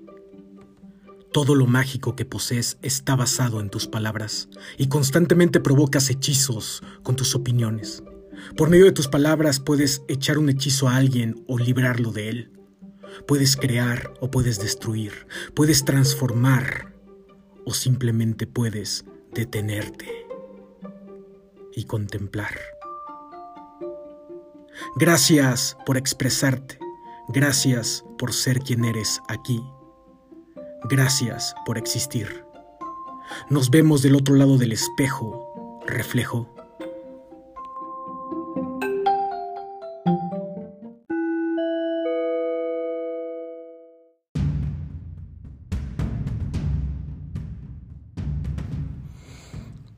Todo 1.31 1.55
lo 1.55 1.65
mágico 1.67 2.15
que 2.15 2.25
posees 2.25 2.77
está 2.81 3.15
basado 3.15 3.61
en 3.61 3.69
tus 3.69 3.87
palabras 3.87 4.49
y 4.77 4.87
constantemente 4.87 5.61
provocas 5.61 6.09
hechizos 6.09 6.83
con 7.01 7.15
tus 7.15 7.33
opiniones. 7.33 8.03
Por 8.57 8.69
medio 8.69 8.85
de 8.85 8.91
tus 8.91 9.07
palabras 9.07 9.61
puedes 9.61 10.03
echar 10.09 10.37
un 10.37 10.49
hechizo 10.49 10.89
a 10.89 10.97
alguien 10.97 11.43
o 11.47 11.57
librarlo 11.57 12.11
de 12.11 12.29
él. 12.29 12.51
Puedes 13.25 13.55
crear 13.55 14.13
o 14.19 14.29
puedes 14.29 14.59
destruir. 14.59 15.25
Puedes 15.53 15.85
transformar 15.85 16.93
o 17.65 17.73
simplemente 17.73 18.47
puedes 18.47 19.05
detenerte 19.33 20.27
y 21.73 21.85
contemplar. 21.85 22.59
Gracias 24.97 25.77
por 25.85 25.97
expresarte. 25.97 26.84
Gracias 27.27 28.05
por 28.17 28.33
ser 28.33 28.59
quien 28.59 28.85
eres 28.85 29.21
aquí 29.27 29.61
Gracias 30.87 31.55
por 31.65 31.79
existir. 31.79 32.45
Nos 33.49 33.71
vemos 33.71 34.03
del 34.03 34.13
otro 34.13 34.35
lado 34.35 34.59
del 34.59 34.71
espejo, 34.71 35.81
reflejo. 35.87 36.47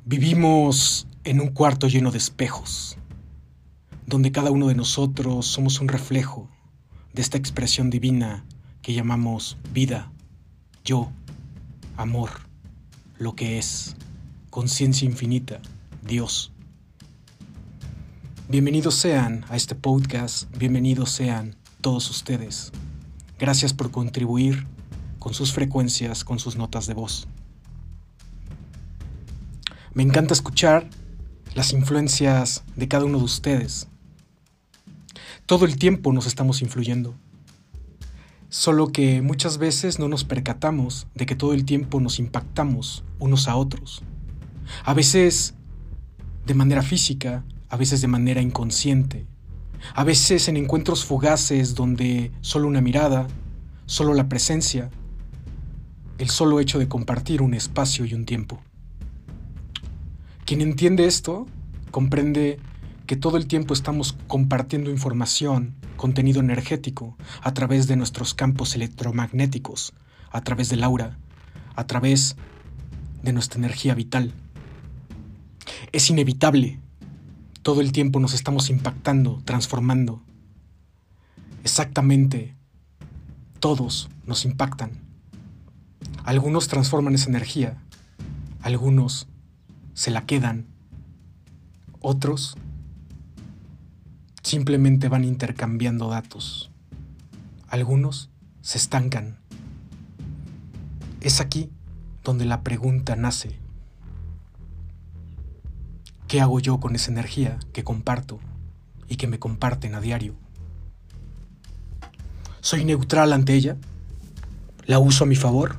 Vivimos 0.05 1.05
en 1.25 1.41
un 1.41 1.49
cuarto 1.49 1.89
lleno 1.89 2.11
de 2.11 2.17
espejos, 2.19 2.97
donde 4.05 4.31
cada 4.31 4.51
uno 4.51 4.69
de 4.69 4.75
nosotros 4.75 5.47
somos 5.47 5.81
un 5.81 5.89
reflejo 5.89 6.49
de 7.17 7.23
esta 7.23 7.39
expresión 7.39 7.89
divina 7.89 8.45
que 8.83 8.93
llamamos 8.93 9.57
vida, 9.73 10.11
yo, 10.85 11.11
amor, 11.95 12.29
lo 13.17 13.33
que 13.33 13.57
es, 13.57 13.95
conciencia 14.51 15.07
infinita, 15.07 15.59
Dios. 16.03 16.51
Bienvenidos 18.47 18.93
sean 18.93 19.45
a 19.49 19.55
este 19.55 19.73
podcast, 19.73 20.55
bienvenidos 20.59 21.09
sean 21.09 21.55
todos 21.81 22.07
ustedes. 22.11 22.71
Gracias 23.39 23.73
por 23.73 23.89
contribuir 23.89 24.67
con 25.17 25.33
sus 25.33 25.51
frecuencias, 25.51 26.23
con 26.23 26.37
sus 26.37 26.55
notas 26.55 26.85
de 26.85 26.93
voz. 26.93 27.27
Me 29.95 30.03
encanta 30.03 30.35
escuchar 30.35 30.87
las 31.55 31.73
influencias 31.73 32.63
de 32.75 32.87
cada 32.87 33.05
uno 33.05 33.17
de 33.17 33.23
ustedes. 33.23 33.87
Todo 35.47 35.63
el 35.63 35.77
tiempo 35.77 36.11
nos 36.11 36.27
estamos 36.27 36.61
influyendo. 36.61 37.15
Solo 38.49 38.89
que 38.89 39.21
muchas 39.21 39.59
veces 39.59 39.97
no 39.97 40.09
nos 40.09 40.25
percatamos 40.25 41.07
de 41.15 41.25
que 41.25 41.37
todo 41.37 41.53
el 41.53 41.63
tiempo 41.63 42.01
nos 42.01 42.19
impactamos 42.19 43.05
unos 43.17 43.47
a 43.47 43.55
otros. 43.55 44.03
A 44.83 44.93
veces 44.93 45.53
de 46.45 46.53
manera 46.53 46.81
física, 46.81 47.45
a 47.69 47.77
veces 47.77 48.01
de 48.01 48.09
manera 48.09 48.41
inconsciente. 48.41 49.25
A 49.93 50.03
veces 50.03 50.49
en 50.49 50.57
encuentros 50.57 51.05
fugaces 51.05 51.75
donde 51.75 52.29
solo 52.41 52.67
una 52.67 52.81
mirada, 52.81 53.29
solo 53.85 54.13
la 54.13 54.27
presencia, 54.27 54.89
el 56.17 56.29
solo 56.29 56.59
hecho 56.59 56.77
de 56.77 56.89
compartir 56.89 57.41
un 57.41 57.53
espacio 57.53 58.03
y 58.03 58.13
un 58.13 58.25
tiempo. 58.25 58.59
Quien 60.43 60.59
entiende 60.59 61.05
esto 61.05 61.47
comprende 61.91 62.59
que 63.07 63.15
todo 63.15 63.37
el 63.37 63.47
tiempo 63.47 63.73
estamos 63.73 64.17
compartiendo 64.27 64.91
información, 64.91 65.75
contenido 65.95 66.41
energético, 66.41 67.17
a 67.41 67.53
través 67.53 67.87
de 67.87 67.95
nuestros 67.95 68.33
campos 68.33 68.75
electromagnéticos, 68.75 69.93
a 70.29 70.41
través 70.41 70.69
del 70.69 70.83
aura, 70.83 71.17
a 71.75 71.87
través 71.87 72.35
de 73.23 73.31
nuestra 73.31 73.59
energía 73.59 73.95
vital. 73.95 74.33
Es 75.93 76.09
inevitable. 76.09 76.81
Todo 77.61 77.79
el 77.79 77.93
tiempo 77.93 78.19
nos 78.19 78.33
estamos 78.33 78.69
impactando, 78.69 79.41
transformando. 79.45 80.21
Exactamente. 81.63 82.55
Todos 83.61 84.09
nos 84.25 84.43
impactan. 84.43 84.91
Algunos 86.25 86.67
transforman 86.67 87.15
esa 87.15 87.29
energía, 87.29 87.77
algunos 88.61 89.29
se 89.93 90.11
la 90.11 90.25
quedan. 90.25 90.67
Otros 92.01 92.57
simplemente 94.47 95.09
van 95.09 95.25
intercambiando 95.25 96.07
datos. 96.07 96.71
Algunos 97.67 98.29
se 98.61 98.77
estancan. 98.77 99.39
Es 101.19 101.41
aquí 101.41 101.69
donde 102.23 102.45
la 102.45 102.61
pregunta 102.61 103.17
nace. 103.17 103.59
¿Qué 106.29 106.39
hago 106.39 106.61
yo 106.61 106.79
con 106.79 106.95
esa 106.95 107.11
energía 107.11 107.59
que 107.73 107.83
comparto 107.83 108.39
y 109.09 109.17
que 109.17 109.27
me 109.27 109.37
comparten 109.37 109.95
a 109.95 110.01
diario? 110.01 110.33
¿Soy 112.61 112.85
neutral 112.85 113.33
ante 113.33 113.53
ella? 113.53 113.75
¿La 114.85 114.99
uso 114.99 115.25
a 115.25 115.27
mi 115.27 115.35
favor? 115.35 115.77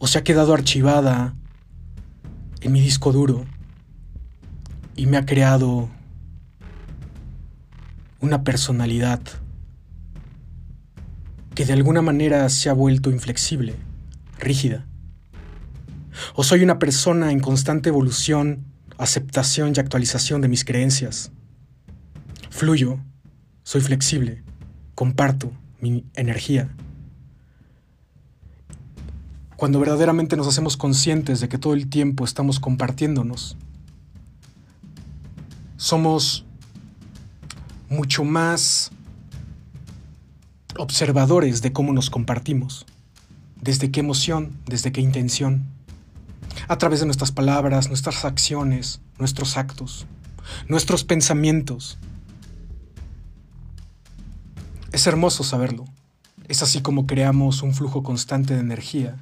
¿O 0.00 0.08
se 0.08 0.18
ha 0.18 0.24
quedado 0.24 0.52
archivada 0.52 1.34
en 2.60 2.72
mi 2.72 2.80
disco 2.80 3.12
duro 3.12 3.44
y 4.96 5.06
me 5.06 5.16
ha 5.16 5.26
creado 5.26 5.88
una 8.24 8.42
personalidad 8.42 9.20
que 11.54 11.64
de 11.64 11.72
alguna 11.72 12.02
manera 12.02 12.48
se 12.48 12.68
ha 12.68 12.72
vuelto 12.72 13.10
inflexible, 13.10 13.76
rígida. 14.38 14.86
O 16.34 16.42
soy 16.42 16.62
una 16.62 16.78
persona 16.78 17.30
en 17.30 17.40
constante 17.40 17.90
evolución, 17.90 18.64
aceptación 18.98 19.72
y 19.76 19.80
actualización 19.80 20.40
de 20.40 20.48
mis 20.48 20.64
creencias. 20.64 21.30
Fluyo, 22.50 22.98
soy 23.62 23.80
flexible, 23.80 24.42
comparto 24.94 25.52
mi 25.80 26.04
energía 26.14 26.74
cuando 29.64 29.80
verdaderamente 29.80 30.36
nos 30.36 30.46
hacemos 30.46 30.76
conscientes 30.76 31.40
de 31.40 31.48
que 31.48 31.58
todo 31.58 31.74
el 31.74 31.88
tiempo 31.88 32.24
estamos 32.24 32.60
compartiéndonos, 32.60 33.56
somos 35.76 36.44
mucho 37.94 38.24
más 38.24 38.90
observadores 40.76 41.62
de 41.62 41.72
cómo 41.72 41.92
nos 41.92 42.10
compartimos, 42.10 42.86
desde 43.60 43.90
qué 43.90 44.00
emoción, 44.00 44.58
desde 44.66 44.92
qué 44.92 45.00
intención, 45.00 45.64
a 46.68 46.76
través 46.78 47.00
de 47.00 47.06
nuestras 47.06 47.32
palabras, 47.32 47.88
nuestras 47.88 48.24
acciones, 48.24 49.00
nuestros 49.18 49.56
actos, 49.56 50.06
nuestros 50.68 51.04
pensamientos. 51.04 51.98
Es 54.92 55.06
hermoso 55.06 55.44
saberlo. 55.44 55.84
Es 56.48 56.62
así 56.62 56.82
como 56.82 57.06
creamos 57.06 57.62
un 57.62 57.74
flujo 57.74 58.02
constante 58.02 58.54
de 58.54 58.60
energía 58.60 59.16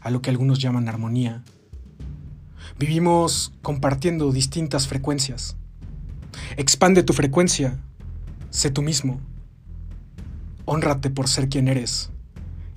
a 0.00 0.10
lo 0.10 0.20
que 0.22 0.30
algunos 0.30 0.58
llaman 0.58 0.88
armonía. 0.88 1.42
Vivimos 2.78 3.52
compartiendo 3.62 4.32
distintas 4.32 4.88
frecuencias. 4.88 5.56
Expande 6.56 7.02
tu 7.02 7.12
frecuencia, 7.12 7.78
sé 8.54 8.70
tú 8.70 8.82
mismo. 8.82 9.20
Honrate 10.64 11.10
por 11.10 11.28
ser 11.28 11.48
quien 11.48 11.66
eres 11.66 12.10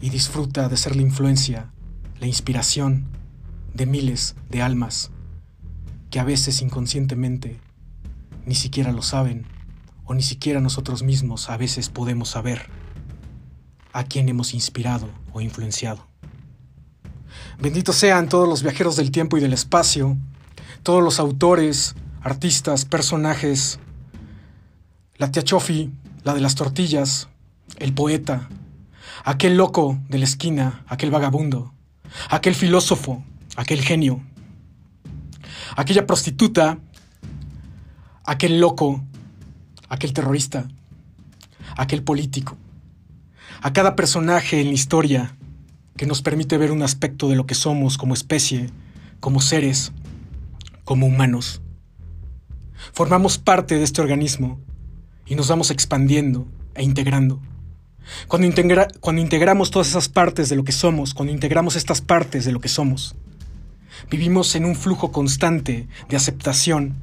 y 0.01 0.09
disfruta 0.09 0.69
de 0.69 0.75
ser 0.75 0.95
la 0.95 1.03
influencia, 1.03 1.71
la 2.19 2.25
inspiración 2.25 3.05
de 3.75 3.85
miles 3.85 4.35
de 4.49 4.63
almas 4.63 5.11
que 6.09 6.19
a 6.19 6.23
veces 6.23 6.63
inconscientemente 6.63 7.59
ni 8.45 8.55
siquiera 8.55 8.91
lo 8.91 9.03
saben 9.03 9.45
o 10.03 10.15
ni 10.15 10.23
siquiera 10.23 10.59
nosotros 10.61 11.03
mismos 11.03 11.49
a 11.49 11.57
veces 11.57 11.89
podemos 11.89 12.29
saber 12.29 12.69
a 13.93 14.03
quién 14.03 14.29
hemos 14.29 14.55
inspirado 14.55 15.07
o 15.31 15.41
influenciado. 15.41 16.07
Benditos 17.59 17.97
sean 17.97 18.29
todos 18.29 18.49
los 18.49 18.63
viajeros 18.63 18.95
del 18.95 19.11
tiempo 19.11 19.37
y 19.37 19.41
del 19.41 19.53
espacio, 19.53 20.17
todos 20.81 21.03
los 21.03 21.19
autores, 21.19 21.95
artistas, 22.23 22.85
personajes, 22.85 23.79
la 25.17 25.31
tía 25.31 25.43
Chofi, 25.43 25.91
la 26.23 26.33
de 26.33 26.41
las 26.41 26.55
tortillas, 26.55 27.27
el 27.79 27.93
poeta, 27.93 28.49
aquel 29.23 29.57
loco 29.57 29.99
de 30.09 30.19
la 30.19 30.25
esquina, 30.25 30.83
aquel 30.87 31.09
vagabundo, 31.09 31.73
aquel 32.29 32.53
filósofo, 32.53 33.23
aquel 33.55 33.81
genio, 33.81 34.21
aquella 35.75 36.05
prostituta, 36.05 36.77
aquel 38.25 38.59
loco, 38.59 39.03
aquel 39.89 40.13
terrorista, 40.13 40.67
aquel 41.75 42.03
político, 42.03 42.55
a 43.61 43.73
cada 43.73 43.95
personaje 43.95 44.61
en 44.61 44.67
la 44.67 44.73
historia 44.73 45.35
que 45.95 46.05
nos 46.05 46.21
permite 46.21 46.59
ver 46.59 46.71
un 46.71 46.83
aspecto 46.83 47.27
de 47.27 47.35
lo 47.35 47.47
que 47.47 47.55
somos 47.55 47.97
como 47.97 48.13
especie, 48.13 48.69
como 49.19 49.41
seres, 49.41 49.91
como 50.83 51.07
humanos. 51.07 51.61
Formamos 52.93 53.39
parte 53.39 53.75
de 53.75 53.83
este 53.83 54.01
organismo 54.01 54.59
y 55.27 55.35
nos 55.35 55.47
vamos 55.49 55.71
expandiendo 55.71 56.47
e 56.75 56.83
integrando. 56.83 57.41
Cuando, 58.27 58.47
cuando 59.01 59.21
integramos 59.21 59.71
todas 59.71 59.89
esas 59.89 60.07
partes 60.09 60.49
de 60.49 60.55
lo 60.55 60.63
que 60.63 60.71
somos, 60.71 61.13
cuando 61.13 61.33
integramos 61.33 61.75
estas 61.75 62.01
partes 62.01 62.45
de 62.45 62.51
lo 62.51 62.61
que 62.61 62.69
somos, 62.69 63.15
vivimos 64.09 64.55
en 64.55 64.65
un 64.65 64.75
flujo 64.75 65.11
constante 65.11 65.87
de 66.07 66.15
aceptación 66.15 66.95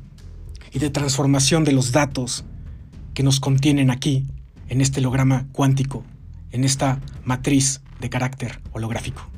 y 0.73 0.79
de 0.79 0.91
transformación 0.91 1.65
de 1.65 1.73
los 1.73 1.93
datos 1.93 2.45
que 3.13 3.23
nos 3.23 3.39
contienen 3.39 3.91
aquí, 3.91 4.27
en 4.69 4.81
este 4.81 5.01
holograma 5.01 5.47
cuántico, 5.53 6.05
en 6.51 6.65
esta 6.65 7.01
matriz 7.25 7.83
de 8.01 8.09
carácter 8.09 8.61
holográfico. 8.73 9.29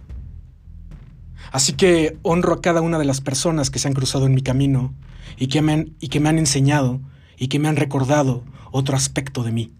Así 1.52 1.72
que 1.72 2.16
honro 2.22 2.54
a 2.54 2.60
cada 2.60 2.80
una 2.80 2.98
de 2.98 3.04
las 3.04 3.20
personas 3.20 3.70
que 3.70 3.78
se 3.78 3.88
han 3.88 3.94
cruzado 3.94 4.26
en 4.26 4.34
mi 4.34 4.42
camino 4.42 4.94
y 5.36 5.48
que 5.48 5.62
me 5.62 5.92
y 6.00 6.08
que 6.08 6.20
me 6.20 6.28
han 6.28 6.38
enseñado 6.38 7.00
y 7.36 7.48
que 7.48 7.58
me 7.58 7.68
han 7.68 7.76
recordado 7.76 8.44
otro 8.76 8.94
aspecto 8.96 9.42
de 9.42 9.52
mí. 9.52 9.72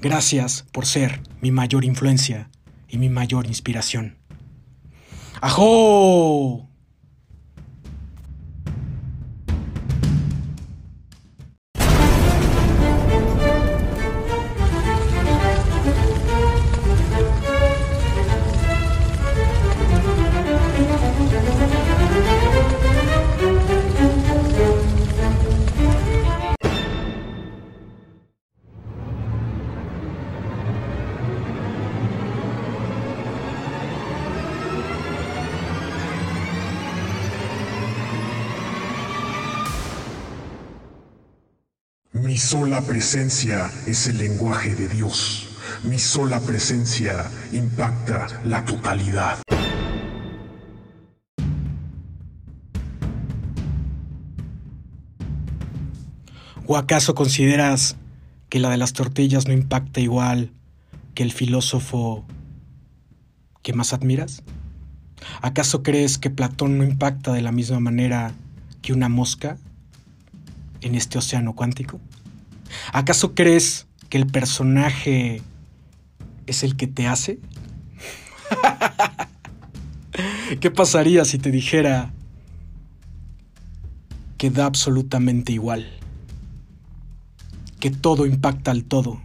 Gracias 0.00 0.64
por 0.72 0.86
ser 0.86 1.20
mi 1.40 1.50
mayor 1.50 1.84
influencia 1.84 2.50
y 2.88 2.98
mi 2.98 3.10
mayor 3.10 3.46
inspiración. 3.46 4.16
¡Ajo! 5.40 6.67
Sola 42.78 42.92
presencia 42.92 43.72
es 43.88 44.06
el 44.06 44.18
lenguaje 44.18 44.72
de 44.76 44.88
Dios. 44.88 45.48
Mi 45.82 45.98
sola 45.98 46.38
presencia 46.38 47.28
impacta 47.52 48.28
la 48.44 48.64
totalidad. 48.64 49.38
¿O 56.66 56.76
acaso 56.76 57.16
consideras 57.16 57.96
que 58.48 58.60
la 58.60 58.70
de 58.70 58.76
las 58.76 58.92
tortillas 58.92 59.48
no 59.48 59.54
impacta 59.54 59.98
igual 59.98 60.52
que 61.14 61.24
el 61.24 61.32
filósofo 61.32 62.24
que 63.62 63.72
más 63.72 63.92
admiras? 63.92 64.44
¿Acaso 65.42 65.82
crees 65.82 66.16
que 66.16 66.30
Platón 66.30 66.78
no 66.78 66.84
impacta 66.84 67.32
de 67.32 67.42
la 67.42 67.50
misma 67.50 67.80
manera 67.80 68.34
que 68.82 68.92
una 68.92 69.08
mosca 69.08 69.56
en 70.80 70.94
este 70.94 71.18
océano 71.18 71.56
cuántico? 71.56 71.98
¿Acaso 72.92 73.34
crees 73.34 73.86
que 74.08 74.18
el 74.18 74.26
personaje 74.26 75.42
es 76.46 76.62
el 76.62 76.76
que 76.76 76.86
te 76.86 77.06
hace? 77.06 77.38
¿Qué 80.60 80.70
pasaría 80.70 81.24
si 81.24 81.38
te 81.38 81.50
dijera 81.50 82.12
que 84.36 84.50
da 84.50 84.66
absolutamente 84.66 85.52
igual? 85.52 85.88
Que 87.80 87.90
todo 87.90 88.26
impacta 88.26 88.70
al 88.70 88.84
todo, 88.84 89.20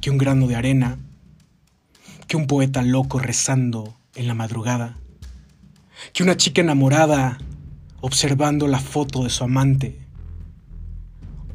que 0.00 0.10
un 0.10 0.18
grano 0.18 0.46
de 0.46 0.56
arena, 0.56 0.98
que 2.26 2.36
un 2.36 2.46
poeta 2.46 2.82
loco 2.82 3.18
rezando 3.18 3.96
en 4.14 4.28
la 4.28 4.34
madrugada, 4.34 4.98
que 6.12 6.22
una 6.22 6.36
chica 6.36 6.60
enamorada 6.60 7.38
observando 8.00 8.68
la 8.68 8.78
foto 8.78 9.24
de 9.24 9.30
su 9.30 9.44
amante, 9.44 9.98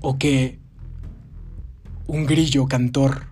o 0.02 0.18
que 0.18 0.60
un 2.08 2.26
grillo 2.26 2.68
cantor 2.68 3.28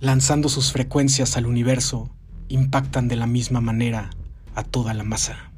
lanzando 0.00 0.48
sus 0.48 0.72
frecuencias 0.72 1.36
al 1.36 1.46
universo 1.46 2.10
impactan 2.48 3.08
de 3.08 3.16
la 3.16 3.26
misma 3.26 3.60
manera 3.60 4.10
a 4.54 4.64
toda 4.64 4.94
la 4.94 5.04
masa. 5.04 5.52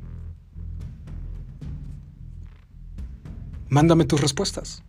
Mándame 3.68 4.04
tus 4.04 4.20
respuestas. 4.20 4.82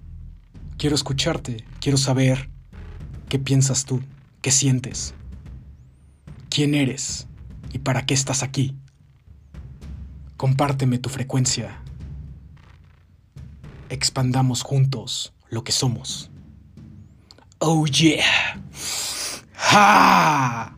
Quiero 0.78 0.96
escucharte, 0.96 1.64
quiero 1.80 1.98
saber 1.98 2.50
qué 3.30 3.39
piensas 3.39 3.86
tú, 3.86 4.02
qué 4.41 4.52
sientes, 4.52 5.14
quién 6.50 6.74
eres 6.74 7.28
y 7.72 7.80
para 7.80 8.06
qué 8.06 8.16
estás 8.16 8.41
aquí. 8.43 8.76
Compárteme 10.38 10.98
tu 10.98 11.10
frecuencia. 11.10 11.82
Expandamos 13.89 14.64
juntos 14.64 15.35
lo 15.50 15.64
que 15.64 15.72
somos. 15.72 16.30
Oh 17.60 17.86
yeah. 17.86 18.62
Ha. 19.54 20.76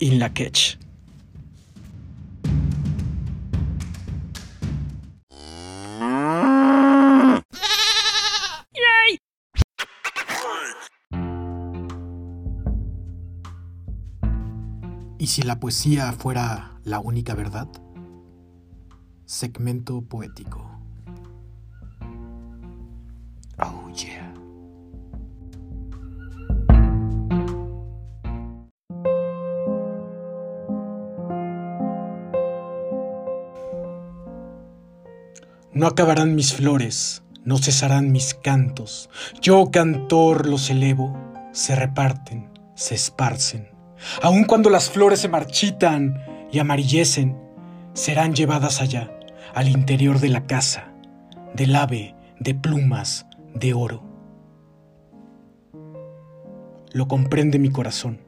In 0.00 0.18
la 0.18 0.32
catch. 0.32 0.76
¿Y 15.18 15.26
si 15.26 15.42
la 15.42 15.60
poesía 15.60 16.12
fuera 16.12 16.80
la 16.82 16.98
única 16.98 17.34
verdad? 17.34 17.68
Segmento 19.26 20.00
poético. 20.00 20.79
No 35.72 35.86
acabarán 35.86 36.34
mis 36.34 36.52
flores, 36.52 37.22
no 37.44 37.56
cesarán 37.56 38.12
mis 38.12 38.34
cantos. 38.34 39.08
Yo, 39.40 39.70
cantor, 39.70 40.46
los 40.46 40.68
elevo, 40.68 41.16
se 41.52 41.74
reparten, 41.74 42.50
se 42.74 42.96
esparcen. 42.96 43.70
Aun 44.20 44.44
cuando 44.44 44.68
las 44.68 44.90
flores 44.90 45.20
se 45.20 45.28
marchitan 45.28 46.22
y 46.52 46.58
amarillecen, 46.58 47.38
serán 47.94 48.34
llevadas 48.34 48.80
allá, 48.80 49.10
al 49.54 49.68
interior 49.68 50.20
de 50.20 50.28
la 50.28 50.46
casa, 50.46 50.92
del 51.54 51.74
ave 51.76 52.14
de 52.40 52.54
plumas 52.54 53.26
de 53.60 53.74
oro. 53.74 54.02
Lo 56.92 57.06
comprende 57.06 57.58
mi 57.58 57.70
corazón. 57.70 58.18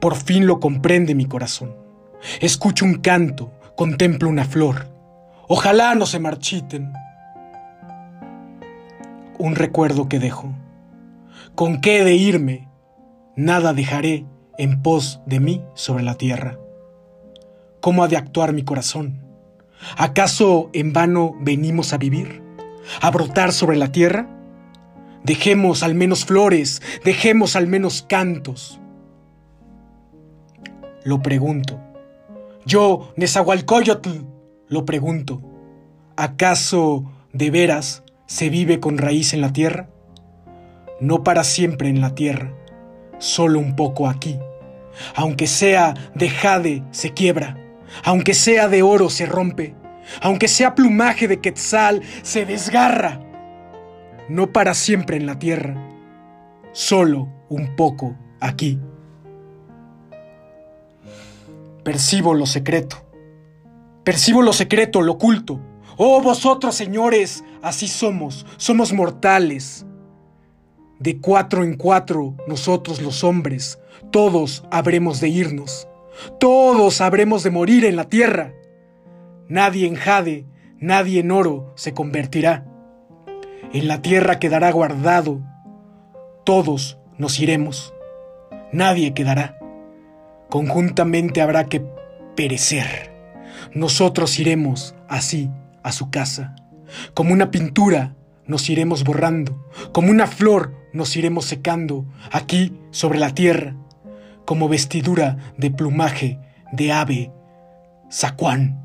Por 0.00 0.16
fin 0.16 0.46
lo 0.46 0.60
comprende 0.60 1.14
mi 1.14 1.24
corazón. 1.24 1.74
Escucho 2.40 2.84
un 2.84 2.96
canto, 2.96 3.52
contemplo 3.76 4.28
una 4.28 4.44
flor. 4.44 4.88
Ojalá 5.48 5.94
no 5.94 6.04
se 6.04 6.18
marchiten. 6.18 6.92
Un 9.38 9.54
recuerdo 9.54 10.08
que 10.08 10.18
dejo. 10.18 10.52
¿Con 11.54 11.80
qué 11.80 12.04
de 12.04 12.14
irme? 12.14 12.68
Nada 13.36 13.72
dejaré 13.72 14.26
en 14.58 14.82
pos 14.82 15.20
de 15.24 15.40
mí 15.40 15.64
sobre 15.74 16.02
la 16.02 16.16
tierra. 16.16 16.58
¿Cómo 17.80 18.04
ha 18.04 18.08
de 18.08 18.18
actuar 18.18 18.52
mi 18.52 18.62
corazón? 18.62 19.22
¿Acaso 19.96 20.68
en 20.74 20.92
vano 20.92 21.34
venimos 21.40 21.94
a 21.94 21.98
vivir? 21.98 22.42
¿A 23.00 23.10
brotar 23.10 23.52
sobre 23.52 23.78
la 23.78 23.92
tierra? 23.92 24.39
Dejemos 25.24 25.82
al 25.82 25.94
menos 25.94 26.24
flores, 26.24 26.80
dejemos 27.04 27.56
al 27.56 27.66
menos 27.66 28.04
cantos. 28.08 28.80
Lo 31.04 31.22
pregunto. 31.22 31.80
Yo, 32.64 33.12
Nezahualcóyotl, 33.16 34.10
lo 34.68 34.84
pregunto. 34.84 35.42
¿Acaso 36.16 37.10
de 37.32 37.50
veras 37.50 38.02
se 38.26 38.50
vive 38.50 38.80
con 38.80 38.98
raíz 38.98 39.32
en 39.32 39.40
la 39.40 39.52
tierra? 39.52 39.88
No 41.00 41.24
para 41.24 41.44
siempre 41.44 41.88
en 41.88 42.00
la 42.00 42.14
tierra, 42.14 42.54
solo 43.18 43.58
un 43.58 43.76
poco 43.76 44.08
aquí. 44.08 44.38
Aunque 45.14 45.46
sea 45.46 45.94
de 46.14 46.28
jade, 46.28 46.84
se 46.90 47.12
quiebra. 47.12 47.56
Aunque 48.04 48.34
sea 48.34 48.68
de 48.68 48.82
oro, 48.82 49.08
se 49.10 49.26
rompe. 49.26 49.74
Aunque 50.20 50.48
sea 50.48 50.74
plumaje 50.74 51.28
de 51.28 51.40
quetzal, 51.40 52.02
se 52.22 52.44
desgarra. 52.44 53.20
No 54.30 54.52
para 54.52 54.74
siempre 54.74 55.16
en 55.16 55.26
la 55.26 55.40
tierra, 55.40 55.74
solo 56.70 57.26
un 57.48 57.74
poco 57.74 58.16
aquí. 58.38 58.78
Percibo 61.82 62.32
lo 62.34 62.46
secreto. 62.46 63.04
Percibo 64.04 64.40
lo 64.42 64.52
secreto, 64.52 65.02
lo 65.02 65.14
oculto. 65.14 65.58
Oh, 65.96 66.22
vosotros, 66.22 66.76
señores, 66.76 67.42
así 67.60 67.88
somos, 67.88 68.46
somos 68.56 68.92
mortales. 68.92 69.84
De 71.00 71.18
cuatro 71.18 71.64
en 71.64 71.76
cuatro, 71.76 72.36
nosotros 72.46 73.02
los 73.02 73.24
hombres, 73.24 73.80
todos 74.12 74.62
habremos 74.70 75.20
de 75.20 75.28
irnos. 75.28 75.88
Todos 76.38 77.00
habremos 77.00 77.42
de 77.42 77.50
morir 77.50 77.84
en 77.84 77.96
la 77.96 78.04
tierra. 78.04 78.54
Nadie 79.48 79.88
en 79.88 79.96
jade, 79.96 80.46
nadie 80.78 81.18
en 81.18 81.32
oro 81.32 81.72
se 81.74 81.92
convertirá. 81.94 82.69
En 83.72 83.86
la 83.86 84.02
tierra 84.02 84.40
quedará 84.40 84.72
guardado. 84.72 85.40
Todos 86.44 86.98
nos 87.18 87.38
iremos. 87.38 87.94
Nadie 88.72 89.14
quedará. 89.14 89.58
Conjuntamente 90.48 91.40
habrá 91.40 91.66
que 91.66 91.86
perecer. 92.34 93.12
Nosotros 93.72 94.40
iremos 94.40 94.96
así 95.08 95.50
a 95.84 95.92
su 95.92 96.10
casa. 96.10 96.56
Como 97.14 97.32
una 97.32 97.52
pintura, 97.52 98.16
nos 98.46 98.68
iremos 98.68 99.04
borrando, 99.04 99.64
como 99.92 100.10
una 100.10 100.26
flor 100.26 100.74
nos 100.92 101.14
iremos 101.14 101.44
secando, 101.44 102.04
aquí 102.32 102.76
sobre 102.90 103.20
la 103.20 103.32
tierra, 103.32 103.76
como 104.44 104.68
vestidura 104.68 105.36
de 105.56 105.70
plumaje 105.70 106.40
de 106.72 106.90
ave, 106.90 107.30
zacuán. 108.10 108.84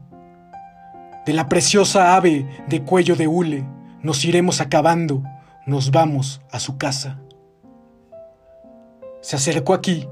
De 1.26 1.34
la 1.34 1.50
preciosa 1.50 2.16
ave 2.16 2.46
de 2.70 2.84
cuello 2.84 3.16
de 3.16 3.28
hule, 3.28 3.66
nos 4.06 4.24
iremos 4.24 4.62
acabando, 4.62 5.24
nos 5.66 5.90
vamos 5.90 6.40
a 6.52 6.60
su 6.60 6.78
casa. 6.78 7.20
Se 9.20 9.36
acercó 9.36 9.74
aquí, 9.74 10.08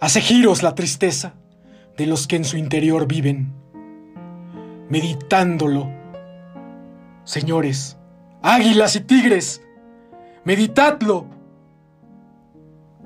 hace 0.00 0.22
giros 0.22 0.62
la 0.62 0.74
tristeza 0.74 1.34
de 1.98 2.06
los 2.06 2.26
que 2.26 2.36
en 2.36 2.46
su 2.46 2.56
interior 2.56 3.06
viven, 3.06 3.52
meditándolo. 4.88 5.92
Señores, 7.24 7.98
águilas 8.40 8.96
y 8.96 9.00
tigres, 9.00 9.60
meditadlo. 10.44 11.26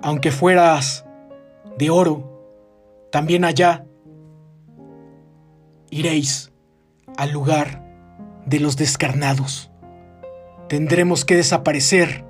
Aunque 0.00 0.30
fueras 0.30 1.04
de 1.76 1.90
oro, 1.90 3.10
también 3.10 3.44
allá 3.44 3.84
iréis 5.90 6.52
al 7.16 7.32
lugar 7.32 7.82
de 8.46 8.60
los 8.60 8.76
descarnados. 8.76 9.71
Tendremos 10.72 11.26
que 11.26 11.36
desaparecer, 11.36 12.24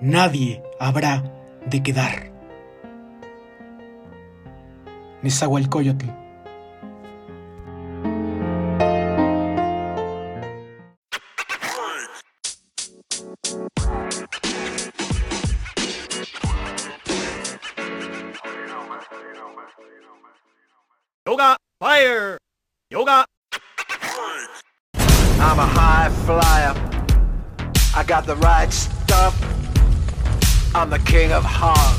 nadie 0.00 0.62
habrá 0.78 1.22
de 1.66 1.82
quedar. 1.82 2.32
Nezahualcóyotl. 5.20 6.06
Yoga, 21.26 21.56
fire! 21.78 22.38
Yoga! 22.90 23.26
I'm 24.94 25.58
a 25.58 25.66
high 25.66 26.08
flyer. 26.24 26.99
I 27.92 28.04
got 28.04 28.24
the 28.24 28.36
right 28.36 28.72
stuff. 28.72 29.34
I'm 30.76 30.90
the 30.90 31.00
king 31.00 31.32
of 31.32 31.42
hard. 31.44 31.98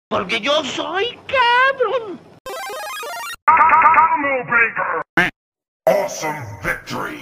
Porque 0.10 0.40
yo 0.40 0.64
soy 0.64 1.18
cabrón. 1.26 2.20
Awesome 5.88 6.46
victory! 6.62 7.20